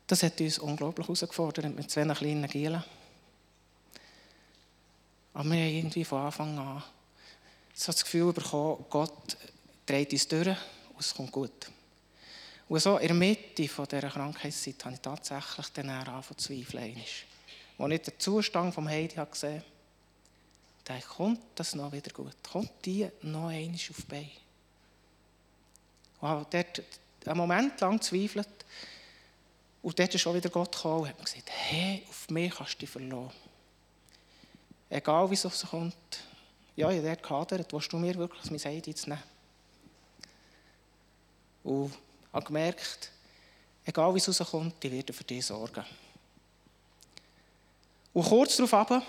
das 0.08 0.24
hat 0.24 0.42
uns 0.42 0.60
unglaublich 0.60 1.08
herausgefordert 1.08 1.74
mit 1.74 1.90
zwei 1.90 2.04
kleinen 2.14 2.50
Gielen. 2.50 2.84
Aber 5.34 5.50
wir 5.50 5.58
haben 5.58 5.76
irgendwie 5.76 6.04
von 6.04 6.26
Anfang 6.26 6.60
an 6.60 6.84
so 7.74 7.92
das 7.92 8.04
Gefühl 8.04 8.34
bekommen, 8.34 8.86
Gott 8.90 9.38
dreht 9.86 10.12
uns 10.12 10.28
durch 10.28 10.48
und 10.48 11.00
es 11.00 11.16
kommt 11.16 11.32
gut. 11.32 11.72
Und 12.72 12.80
so 12.80 12.98
in 13.00 13.08
der 13.08 13.18
Mitte 13.18 13.68
von 13.68 13.86
dieser 13.86 14.08
Krankheitszeit 14.08 14.86
habe 14.86 14.96
ich 14.96 15.02
tatsächlich 15.02 15.68
den 15.74 15.90
angefangen 15.90 16.24
zu 16.24 16.36
zweifeln. 16.36 17.04
Als 17.78 17.94
ich 17.94 18.02
den 18.02 18.14
Zustand 18.18 18.74
vom 18.74 18.88
Heidi 18.88 19.16
gesehen 19.30 19.56
habe, 19.56 19.64
dachte 20.86 21.00
ich, 21.00 21.06
kommt 21.06 21.42
das 21.56 21.76
noch 21.76 21.92
wieder 21.92 22.12
gut? 22.14 22.32
Kommt 22.50 22.72
die 22.86 23.10
noch 23.24 23.50
einmal 23.50 23.76
auf 23.76 23.98
die 23.98 24.04
Beine? 24.08 24.30
Und 26.22 26.30
habe 26.30 26.48
dort 26.50 26.82
einen 27.26 27.38
Moment 27.38 27.78
lang 27.82 27.98
gezweifelt. 27.98 28.48
Und 29.82 30.00
dort 30.00 30.16
ist 30.16 30.22
schon 30.22 30.36
wieder 30.36 30.50
Gott 30.50 30.74
gekommen 30.74 31.02
und 31.02 31.10
hat 31.10 31.18
mir 31.18 31.26
gesagt, 31.26 31.50
hey, 31.50 32.06
auf 32.08 32.30
mich 32.30 32.56
kannst 32.56 32.76
du 32.76 32.78
dich 32.78 32.90
verlassen. 32.90 33.32
Egal 34.90 35.30
wie 35.30 35.34
es 35.34 35.46
auf 35.46 35.58
sich 35.58 35.70
kommt. 35.70 35.94
Ja, 36.78 36.90
ich 36.90 37.00
habe 37.00 37.08
dort 37.10 37.24
gehadert, 37.24 37.74
willst 37.74 37.92
du 37.92 37.98
mir 37.98 38.16
wirklich 38.16 38.50
mein 38.50 38.60
Heidi 38.60 38.96
zu 38.96 39.10
nehmen? 39.10 39.24
Und 41.66 41.92
habe 42.34 42.46
gemerkt, 42.46 43.12
egal 43.86 44.14
wie 44.14 44.20
es 44.20 44.28
rauskommt, 44.28 44.82
die 44.82 44.92
werden 44.92 45.14
für 45.14 45.24
dich 45.24 45.46
sorgen. 45.46 45.84
Und 48.14 48.24
kurz 48.24 48.58
darauf 48.58 48.74
haben 48.74 49.04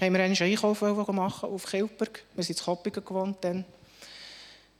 wir 0.00 0.20
einen 0.20 0.36
Einkauf 0.36 0.80
gemacht 0.80 1.44
auf 1.44 1.66
Kilberg. 1.66 2.24
Wir 2.34 2.44
sind 2.44 2.58
in 2.58 2.64
Koppingen 2.64 3.04
gewohnt 3.04 3.38
dann. 3.40 3.64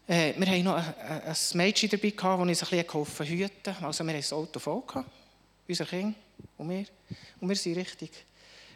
Äh, 0.08 0.34
wir 0.36 0.46
hatten 0.46 0.64
noch 0.64 0.74
ein, 0.74 1.36
Mädchen 1.54 1.88
dabei, 1.88 2.10
das 2.10 2.24
uns 2.24 2.40
ein 2.40 2.46
bisschen 2.46 2.86
geholfen 2.86 3.26
hüten. 3.26 3.76
Also 3.82 4.04
wir 4.04 4.10
hatten 4.10 4.20
das 4.20 4.32
Auto 4.32 4.58
voll, 4.58 4.82
gehabt, 4.86 5.08
unser 5.68 5.84
Kind 5.86 6.16
und 6.58 6.70
wir. 6.70 6.86
Und 7.40 7.48
wir 7.48 7.56
sind 7.56 7.76
richtig 7.76 8.10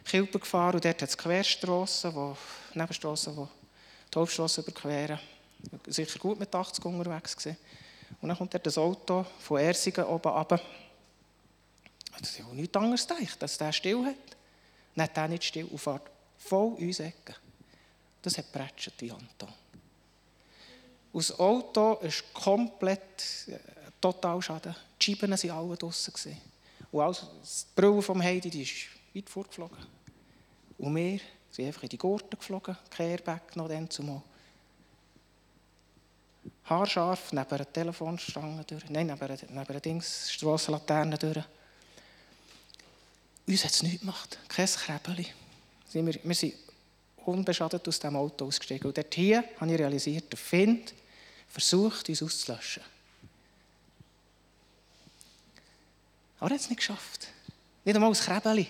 Kilberg 0.05 0.41
gefahren 0.41 0.75
und 0.75 0.85
dort 0.85 1.01
hat 1.01 1.09
es 1.09 1.17
Querstrassen, 1.17 2.15
wo, 2.15 2.37
Nebenstrassen, 2.73 3.35
die 3.35 3.47
die 4.13 4.19
Hauptstrasse 4.19 4.61
überqueren. 4.61 5.19
Sicher 5.87 6.19
gut 6.19 6.39
mit 6.39 6.53
80 6.53 6.85
unterwegs 6.85 7.35
gewesen. 7.35 7.57
Und 8.21 8.29
dann 8.29 8.37
kommt 8.37 8.53
dort 8.53 8.65
das 8.65 8.77
Auto 8.77 9.25
von 9.39 9.59
Ersingen 9.59 10.05
oben 10.05 10.29
runter. 10.29 10.59
Das 12.19 12.39
ist 12.39 12.53
nichts 12.53 12.75
anderes 12.75 13.07
gedacht, 13.07 13.41
dass 13.41 13.57
der 13.57 13.71
still 13.71 14.05
hat. 14.05 14.15
Dann 14.95 15.03
hat 15.03 15.15
der 15.15 15.27
nicht 15.27 15.43
still 15.43 15.65
und 15.65 15.77
fährt 15.77 16.01
voll 16.37 16.73
uns 16.73 16.99
Ecken. 16.99 17.35
Das 18.21 18.37
hat 18.37 18.51
prätscht 18.51 18.93
wie 18.99 19.11
Anton. 19.11 19.49
Und 21.13 21.29
das 21.29 21.39
Auto 21.39 21.95
ist 21.95 22.33
komplett 22.33 23.47
äh, 23.47 23.57
total 24.01 24.41
Schaden. 24.41 24.75
Die 24.99 25.05
Scheiben 25.05 25.31
waren 25.31 25.51
alle 25.51 25.77
draussen. 25.77 26.37
Und 26.91 27.01
alles, 27.01 27.21
die 27.21 27.81
Brille 27.81 28.01
vom 28.01 28.21
Heidi 28.21 28.49
die 28.49 28.63
ist 28.63 28.87
weit 29.13 29.29
vorgeflogen. 29.29 29.77
Und 30.77 30.95
wir 30.95 31.19
sind 31.51 31.65
einfach 31.65 31.83
in 31.83 31.89
die 31.89 31.97
Gurte 31.97 32.37
geflogen, 32.37 32.77
Kehrback 32.89 33.55
noch 33.55 33.67
dann 33.67 33.89
zumal. 33.89 34.21
Haarscharf 36.69 37.31
neben 37.31 37.49
einer 37.49 37.71
Telefonstange 37.71 38.63
durch, 38.65 38.89
nein, 38.89 39.07
neben 39.07 39.21
einer, 39.21 39.37
neben 39.49 39.81
einer 39.91 40.01
Strassenlaterne 40.01 41.17
durch. 41.17 41.43
Uns 43.47 43.63
hat 43.63 43.71
es 43.71 43.83
nichts 43.83 44.01
gemacht, 44.01 44.37
kein 44.49 44.67
Krebeli. 44.67 45.27
Wir, 45.93 46.05
wir 46.05 46.35
sind 46.35 46.55
unbeschadet 47.25 47.87
aus 47.87 47.99
dem 47.99 48.15
Auto 48.15 48.45
ausgestiegen. 48.45 48.87
Und 48.87 48.97
dort 48.97 49.13
hier 49.13 49.43
habe 49.59 49.71
ich 49.71 49.79
realisiert, 49.79 50.31
der 50.31 50.37
Find 50.37 50.93
versucht, 51.47 52.09
uns 52.09 52.21
auszulöschen. 52.21 52.83
Aber 56.39 56.51
er 56.51 56.55
hat 56.55 56.61
es 56.61 56.69
nicht 56.69 56.79
geschafft. 56.79 57.27
Nicht 57.83 57.95
einmal 57.95 58.11
das 58.11 58.21
Krebeli. 58.21 58.67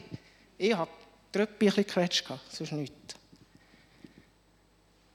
Ich 0.57 0.73
habe 0.73 0.91
die 1.33 1.39
Röppi 1.39 1.53
ein 1.53 1.75
bisschen 1.75 1.83
gequetscht, 1.83 2.25
sonst 2.49 2.71
nichts. 2.71 3.15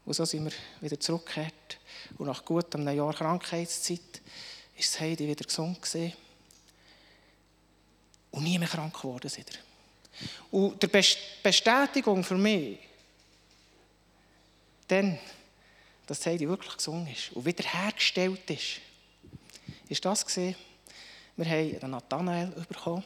Und 0.05 0.14
so 0.14 0.25
sind 0.25 0.45
wir 0.45 0.53
wieder 0.81 0.99
zurückgekehrt. 0.99 1.79
Und 2.18 2.27
nach 2.27 2.44
gut 2.44 2.75
einem 2.75 2.96
Jahr 2.96 3.14
Krankheitszeit 3.14 4.20
ist 4.77 4.94
das 4.94 5.01
Heidi 5.01 5.29
wieder 5.29 5.44
gesund 5.44 5.81
gewesen. 5.81 6.12
Und 8.31 8.44
nie 8.44 8.59
mehr 8.59 8.68
krank 8.68 8.94
geworden 8.94 9.29
sind 9.29 9.59
Und 10.51 10.83
die 10.83 10.87
Bestätigung 11.42 12.25
für 12.25 12.37
mich, 12.37 12.79
dann, 14.88 15.18
dass 16.07 16.25
Heidi 16.27 16.48
wirklich 16.48 16.77
gesund 16.77 17.11
ist 17.11 17.33
und 17.33 17.44
wiederhergestellt 17.44 18.51
ist, 18.51 18.81
ist 19.88 20.05
das 20.05 20.25
gesehen. 20.25 20.57
Wir 21.37 21.46
haben 21.46 21.79
einen 21.83 21.90
Nathanael 21.92 22.48
bekommen, 22.68 23.05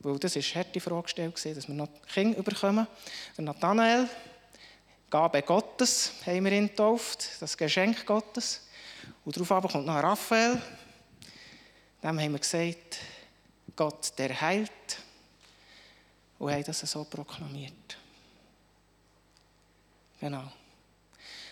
weil 0.00 0.18
das 0.18 0.36
ist 0.36 0.54
eine 0.54 0.64
harte 0.64 0.80
Frage 0.80 1.30
dass 1.54 1.68
wir 1.68 1.74
noch 1.74 1.88
Kinder 2.12 2.42
bekommen. 2.42 2.86
Der 3.36 3.44
Nathanael, 3.44 4.08
Gabe 5.10 5.42
Gottes, 5.42 6.12
haben 6.24 6.44
wir 6.44 6.52
ihn 6.52 6.68
getauft, 6.68 7.30
das 7.40 7.56
Geschenk 7.56 8.06
Gottes. 8.06 8.60
Und 9.24 9.36
darauf 9.36 9.72
kommt 9.72 9.84
noch 9.86 10.00
Raphael. 10.00 10.62
Dem 12.00 12.20
haben 12.20 12.32
wir 12.32 12.38
gesagt, 12.38 12.98
Gott, 13.74 14.12
der 14.16 14.40
heilt. 14.40 14.70
Und 16.38 16.52
haben 16.52 16.62
das 16.62 16.78
so 16.78 17.02
proklamiert. 17.02 17.98
Genau. 20.20 20.52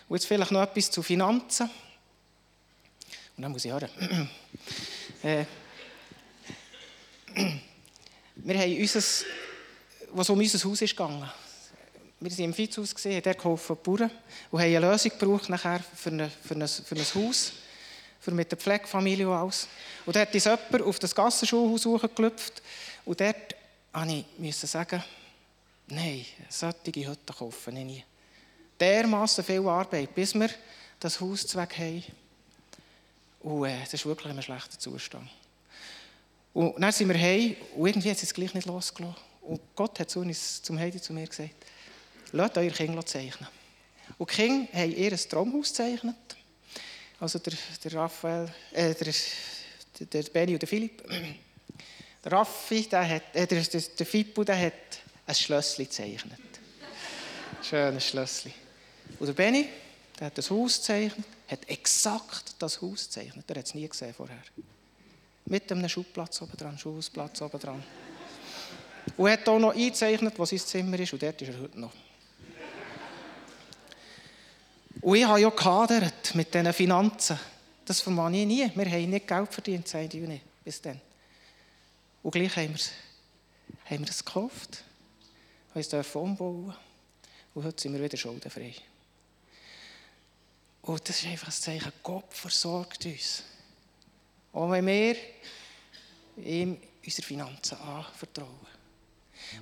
Und 0.07 0.15
jetzt 0.15 0.25
vielleicht 0.25 0.51
noch 0.51 0.61
etwas 0.61 0.89
zu 0.89 1.03
Finanzen. 1.03 1.69
Und 3.35 3.43
dann 3.43 3.51
muss 3.51 3.65
ich 3.65 3.71
hören. 3.73 3.89
äh, 5.23 5.45
wir 8.35 8.57
haben 8.57 8.77
unser, 8.79 9.25
was 10.13 10.29
um 10.29 10.39
unser 10.39 10.69
Haus 10.69 10.81
ist 10.81 10.91
gegangen. 10.91 11.29
Wir 12.19 12.31
sind 12.31 12.45
im 12.45 12.53
Viehhaus 12.53 12.93
haben 13.05 13.21
dort 13.21 13.37
geholfen, 13.37 13.77
die 13.77 13.89
Bauern, 13.89 14.11
und 14.51 14.59
haben 14.59 14.75
eine 14.75 14.79
Lösung 14.79 15.11
gebraucht 15.17 15.49
nachher 15.49 15.79
für, 15.95 16.09
eine, 16.09 16.29
für, 16.29 16.55
ein, 16.55 16.67
für 16.67 16.95
ein 16.95 17.05
Haus, 17.15 17.53
für 18.19 18.31
mit 18.31 18.51
der 18.51 18.57
Pflegefamilie 18.57 19.29
und 19.29 19.35
alles. 19.35 19.67
Und 20.05 20.15
dort 20.15 20.35
ist 20.35 20.45
jemand 20.45 20.81
auf 20.81 20.99
das 20.99 21.15
Gassenschulhaus 21.15 21.85
hochgeklopft 21.85 22.61
und 23.05 23.19
dort 23.19 23.55
musste 24.37 24.65
ich 24.65 24.71
sagen, 24.71 25.03
nein, 25.87 26.25
solche 26.49 27.09
Hütten 27.09 27.35
kaufen 27.35 27.77
ich 27.77 27.85
nie 27.85 28.03
dermaßen 28.79 29.43
viel 29.43 29.67
Arbeit, 29.67 30.13
bis 30.15 30.33
wir 30.33 30.49
das 30.99 31.19
Haus 31.19 31.45
zweck 31.47 31.77
haben. 31.77 32.03
Und 33.41 33.65
äh, 33.65 33.79
das 33.81 33.93
ist 33.93 34.05
wirklich 34.05 34.25
in 34.25 34.31
einem 34.31 34.41
schlechten 34.41 34.79
Zustand. 34.79 35.29
Und 36.53 36.79
dann 36.81 36.91
sind 36.91 37.09
wir 37.09 37.17
heim 37.17 37.55
und 37.75 37.87
irgendwie 37.87 38.11
hat 38.11 38.21
es 38.21 38.33
gleich 38.33 38.53
nicht 38.53 38.67
losgelassen. 38.67 39.17
Und 39.41 39.61
Gott 39.75 39.99
hat 39.99 40.09
zu 40.09 40.19
uns, 40.19 40.61
zum 40.61 40.77
Heidi 40.77 41.01
zu 41.01 41.13
mir 41.13 41.27
gesagt, 41.27 41.51
lasst 42.31 42.57
eure 42.57 42.71
Kinder 42.71 43.05
zeichnen. 43.05 43.49
Und 44.17 44.29
die 44.31 44.35
Kinder 44.35 44.73
haben 44.73 44.95
ihr 44.95 45.17
Traumhaus 45.17 45.69
gezeichnet. 45.69 46.15
Also 47.19 47.39
der, 47.39 47.53
der 47.83 47.93
Raphael, 47.93 48.49
äh, 48.71 48.93
der, 48.93 50.05
der 50.05 50.23
Benny 50.31 50.53
und 50.53 50.61
der 50.61 50.69
Philipp. 50.69 51.03
Der 52.23 52.31
Raffi, 52.31 52.83
der 52.83 53.07
hat, 53.07 53.23
äh, 53.33 53.45
der, 53.45 53.61
der, 53.61 53.81
der 53.81 54.05
Fippo, 54.05 54.43
der 54.43 54.59
hat 54.59 54.73
ein 55.25 55.35
Schlösschen 55.35 55.85
gezeichnet. 55.85 56.39
Schönes 57.61 58.07
Schlösschen. 58.07 58.53
Und 59.19 59.27
der 59.27 59.33
Benny, 59.33 59.67
der 60.19 60.27
hat 60.27 60.37
das 60.37 60.49
Haus 60.49 60.77
gezeichnet, 60.77 61.25
hat 61.47 61.67
exakt 61.67 62.55
das 62.59 62.81
Haus 62.81 63.05
gezeichnet. 63.05 63.49
Der 63.49 63.57
hat 63.57 63.65
es 63.65 63.73
nie 63.73 63.87
gesehen 63.87 64.13
vorher. 64.13 64.41
Mit 65.45 65.71
einem 65.71 65.89
Schubplatz 65.89 66.41
oben 66.41 66.57
dran, 66.57 66.77
Schulhausplatz 66.77 67.41
oben 67.41 67.59
dran. 67.59 67.83
Und 69.17 69.29
hat 69.29 69.47
auch 69.47 69.59
noch 69.59 69.73
eingezeichnet, 69.73 70.37
wo 70.37 70.45
sein 70.45 70.59
Zimmer 70.59 70.99
ist, 70.99 71.11
und 71.13 71.21
dort 71.21 71.41
ist 71.41 71.49
er 71.49 71.59
heute 71.59 71.79
noch. 71.79 71.91
Und 75.01 75.15
ich 75.15 75.25
habe 75.25 75.39
ja 75.39 75.49
gehadert 75.49 76.35
mit 76.35 76.53
diesen 76.53 76.73
Finanzen. 76.73 77.39
Das 77.85 78.01
vermag 78.01 78.31
ich 78.31 78.45
nie. 78.45 78.71
Wir 78.75 78.91
haben 78.91 79.09
nicht 79.09 79.27
Geld 79.27 79.53
verdient, 79.53 79.87
seit 79.87 80.13
Juni, 80.13 80.41
bis 80.63 80.81
dann. 80.81 80.99
Und 82.21 82.31
gleich 82.31 82.55
haben 82.57 82.69
wir 82.69 82.75
es, 82.75 82.91
haben 83.85 83.99
wir 83.99 84.09
es 84.09 84.23
gekauft, 84.23 84.83
haben 85.73 85.81
es 85.81 86.15
umbauen 86.15 86.75
und 87.53 87.63
heute 87.63 87.81
sind 87.81 87.93
wir 87.93 88.03
wieder 88.03 88.17
schuldenfrei. 88.17 88.75
Und 90.81 91.07
das 91.07 91.19
ist 91.19 91.27
einfach 91.27 91.47
ein 91.47 91.53
Zeichen, 91.53 91.91
Gott 92.03 92.33
versorgt 92.33 93.05
uns. 93.05 93.43
Auch 94.51 94.71
wenn 94.71 94.85
wir 94.85 95.15
ihm 96.37 96.77
unsere 97.05 97.27
Finanzen 97.27 97.77
anvertrauen. 97.77 98.67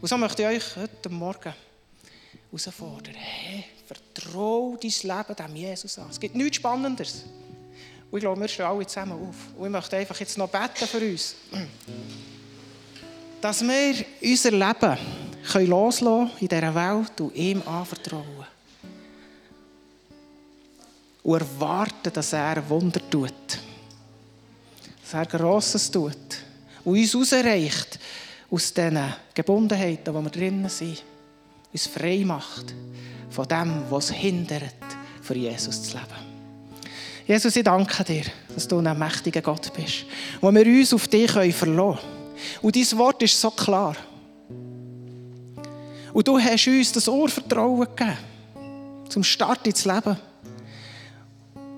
Und 0.01 0.07
so 0.07 0.17
möchte 0.17 0.43
ich 0.43 0.47
euch 0.47 0.75
heute 0.75 1.09
Morgen 1.09 1.53
herausfordern. 2.51 3.15
Hey, 3.15 3.65
vertraue 3.85 4.77
dein 4.81 4.91
Leben 4.91 5.35
dem 5.35 5.55
Jesus 5.55 5.97
an. 5.99 6.07
Es 6.09 6.19
gibt 6.19 6.35
nichts 6.35 6.57
Spannenderes. 6.57 7.23
Und 8.09 8.17
ich 8.17 8.23
glaube, 8.23 8.41
wir 8.41 8.47
stehen 8.47 8.65
alle 8.65 8.87
zusammen 8.87 9.13
auf. 9.13 9.35
Und 9.57 9.65
ich 9.65 9.71
möchte 9.71 9.97
einfach 9.97 10.19
jetzt 10.19 10.37
noch 10.37 10.49
beten 10.49 10.87
für 10.87 10.99
uns. 10.99 11.35
Dass 13.41 13.61
wir 13.61 14.05
unser 14.21 14.51
Leben 14.51 14.97
können 15.51 15.67
loslassen 15.67 16.31
in 16.39 16.47
dieser 16.47 16.75
Welt 16.75 17.21
und 17.21 17.35
ihm 17.35 17.61
anvertrauen 17.63 18.45
und 21.27 21.41
erwarten, 21.41 22.13
dass 22.13 22.31
er 22.31 22.67
Wunder 22.69 23.01
tut. 23.09 23.33
Dass 25.01 25.13
er 25.13 25.25
Grosses 25.25 25.91
tut. 25.91 26.15
Und 26.85 26.97
uns 26.97 27.31
herausreicht 27.31 27.99
aus 28.49 28.73
diesen 28.73 29.13
Gebundenheiten, 29.33 30.13
wo 30.13 30.21
wir 30.21 30.29
drinnen 30.29 30.69
sind. 30.69 31.03
Uns 31.77 31.85
frei 31.85 32.23
macht 32.25 32.73
von 33.29 33.47
dem, 33.47 33.83
was 33.91 34.09
hindert, 34.09 34.73
für 35.21 35.35
Jesus 35.35 35.83
zu 35.83 35.95
leben. 35.95 36.89
Jesus, 37.27 37.55
ich 37.55 37.63
danke 37.63 38.03
dir, 38.03 38.23
dass 38.51 38.67
du 38.67 38.79
ein 38.79 38.97
mächtiger 38.97 39.43
Gott 39.43 39.71
bist, 39.75 40.05
wo 40.41 40.51
wir 40.51 40.65
uns 40.65 40.91
auf 40.91 41.07
dich 41.07 41.29
verlassen 41.29 41.55
können. 41.75 41.99
Und 42.63 42.75
dein 42.75 42.97
Wort 42.97 43.21
ist 43.21 43.39
so 43.39 43.51
klar. 43.51 43.95
Und 46.13 46.27
du 46.27 46.39
hast 46.39 46.67
uns 46.67 46.93
das 46.93 47.07
Urvertrauen 47.07 47.87
gegeben, 47.95 48.17
zum 49.09 49.23
Start 49.23 49.67
ins 49.67 49.85
Leben. 49.85 50.17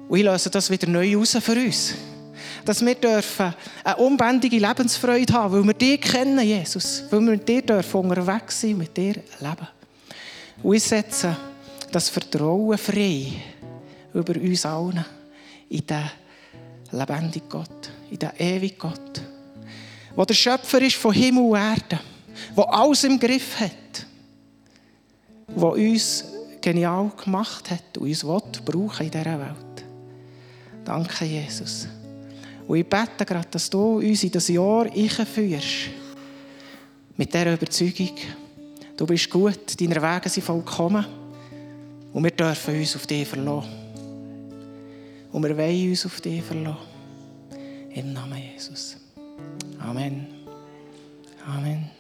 Und 0.08 0.18
ich 0.18 0.24
löse 0.24 0.50
das 0.50 0.70
wieder 0.70 0.88
neu 0.88 1.18
raus 1.18 1.38
für 1.42 1.60
uns. 1.60 1.94
Dass 2.64 2.86
wir 2.86 2.96
dürfen 2.96 3.54
eine 3.84 3.98
unbändige 3.98 4.60
Lebensfreude 4.60 5.34
haben, 5.34 5.56
weil 5.56 5.64
wir 5.66 5.74
dich 5.74 6.00
kennen, 6.00 6.40
Jesus. 6.40 7.04
Weil 7.10 7.20
wir 7.20 7.32
mit 7.32 7.50
dir 7.50 7.62
dürfen 7.62 8.00
unterwegs 8.00 8.62
sein, 8.62 8.78
mit 8.78 8.96
dir 8.96 9.16
leben. 9.42 9.68
Und 10.62 10.76
ich 10.76 10.84
setze 10.84 11.36
das 11.92 12.10
Vertrauen 12.10 12.78
frei 12.78 13.32
über 14.14 14.36
uns 14.36 14.66
allen 14.66 15.06
in 15.70 15.86
den 15.86 16.10
lebendigen 16.92 17.50
Gott, 17.50 17.90
in 18.10 18.20
den 18.20 18.32
ewigen 18.38 18.78
Gott, 18.78 19.22
der 20.18 20.26
der 20.26 20.34
Schöpfer 20.34 20.82
ist 20.82 20.96
von 20.96 21.14
Himmel 21.14 21.44
und 21.44 21.58
Erde, 21.58 22.00
der 22.58 22.74
alles 22.74 23.04
im 23.04 23.20
Griff 23.20 23.60
hat, 23.60 24.06
der 25.48 25.64
uns 25.64 26.26
genial 26.62 27.12
gemacht 27.24 27.70
hat 27.72 27.98
und 27.98 28.08
uns 28.08 28.24
brauchen 28.66 29.06
in 29.06 29.12
dieser 29.12 29.40
Welt. 29.40 29.86
Danke, 30.84 31.26
Jesus. 31.26 31.88
Und 32.68 32.78
ich 32.78 32.86
bete 32.86 33.26
gerade, 33.26 33.48
dass 33.50 33.70
du 33.70 33.98
uns 33.98 34.24
in 34.24 34.32
das 34.32 34.48
Jahr 34.48 34.86
einführst. 34.86 35.90
Mit 37.18 37.34
dieser 37.34 37.54
Überzeugung, 37.54 38.12
du 39.00 39.06
bist 39.06 39.30
gut, 39.30 39.80
deine 39.80 40.02
Wege 40.02 40.28
sind 40.28 40.44
vollkommen. 40.44 41.06
Und 42.12 42.24
wir 42.24 42.32
dürfen 42.32 42.78
uns 42.78 42.96
auf 42.96 43.08
dich 43.08 43.28
verlassen. 43.28 43.70
Und 45.32 45.44
wir 45.44 45.56
wollen 45.58 45.90
uns 45.90 46.06
auf 46.06 46.20
dich 46.20 46.44
verlassen. 46.44 46.78
Im 47.92 48.14
Namen 48.14 48.42
Jesus. 48.54 48.98
Amen. 49.80 50.28
Amen. 51.48 51.99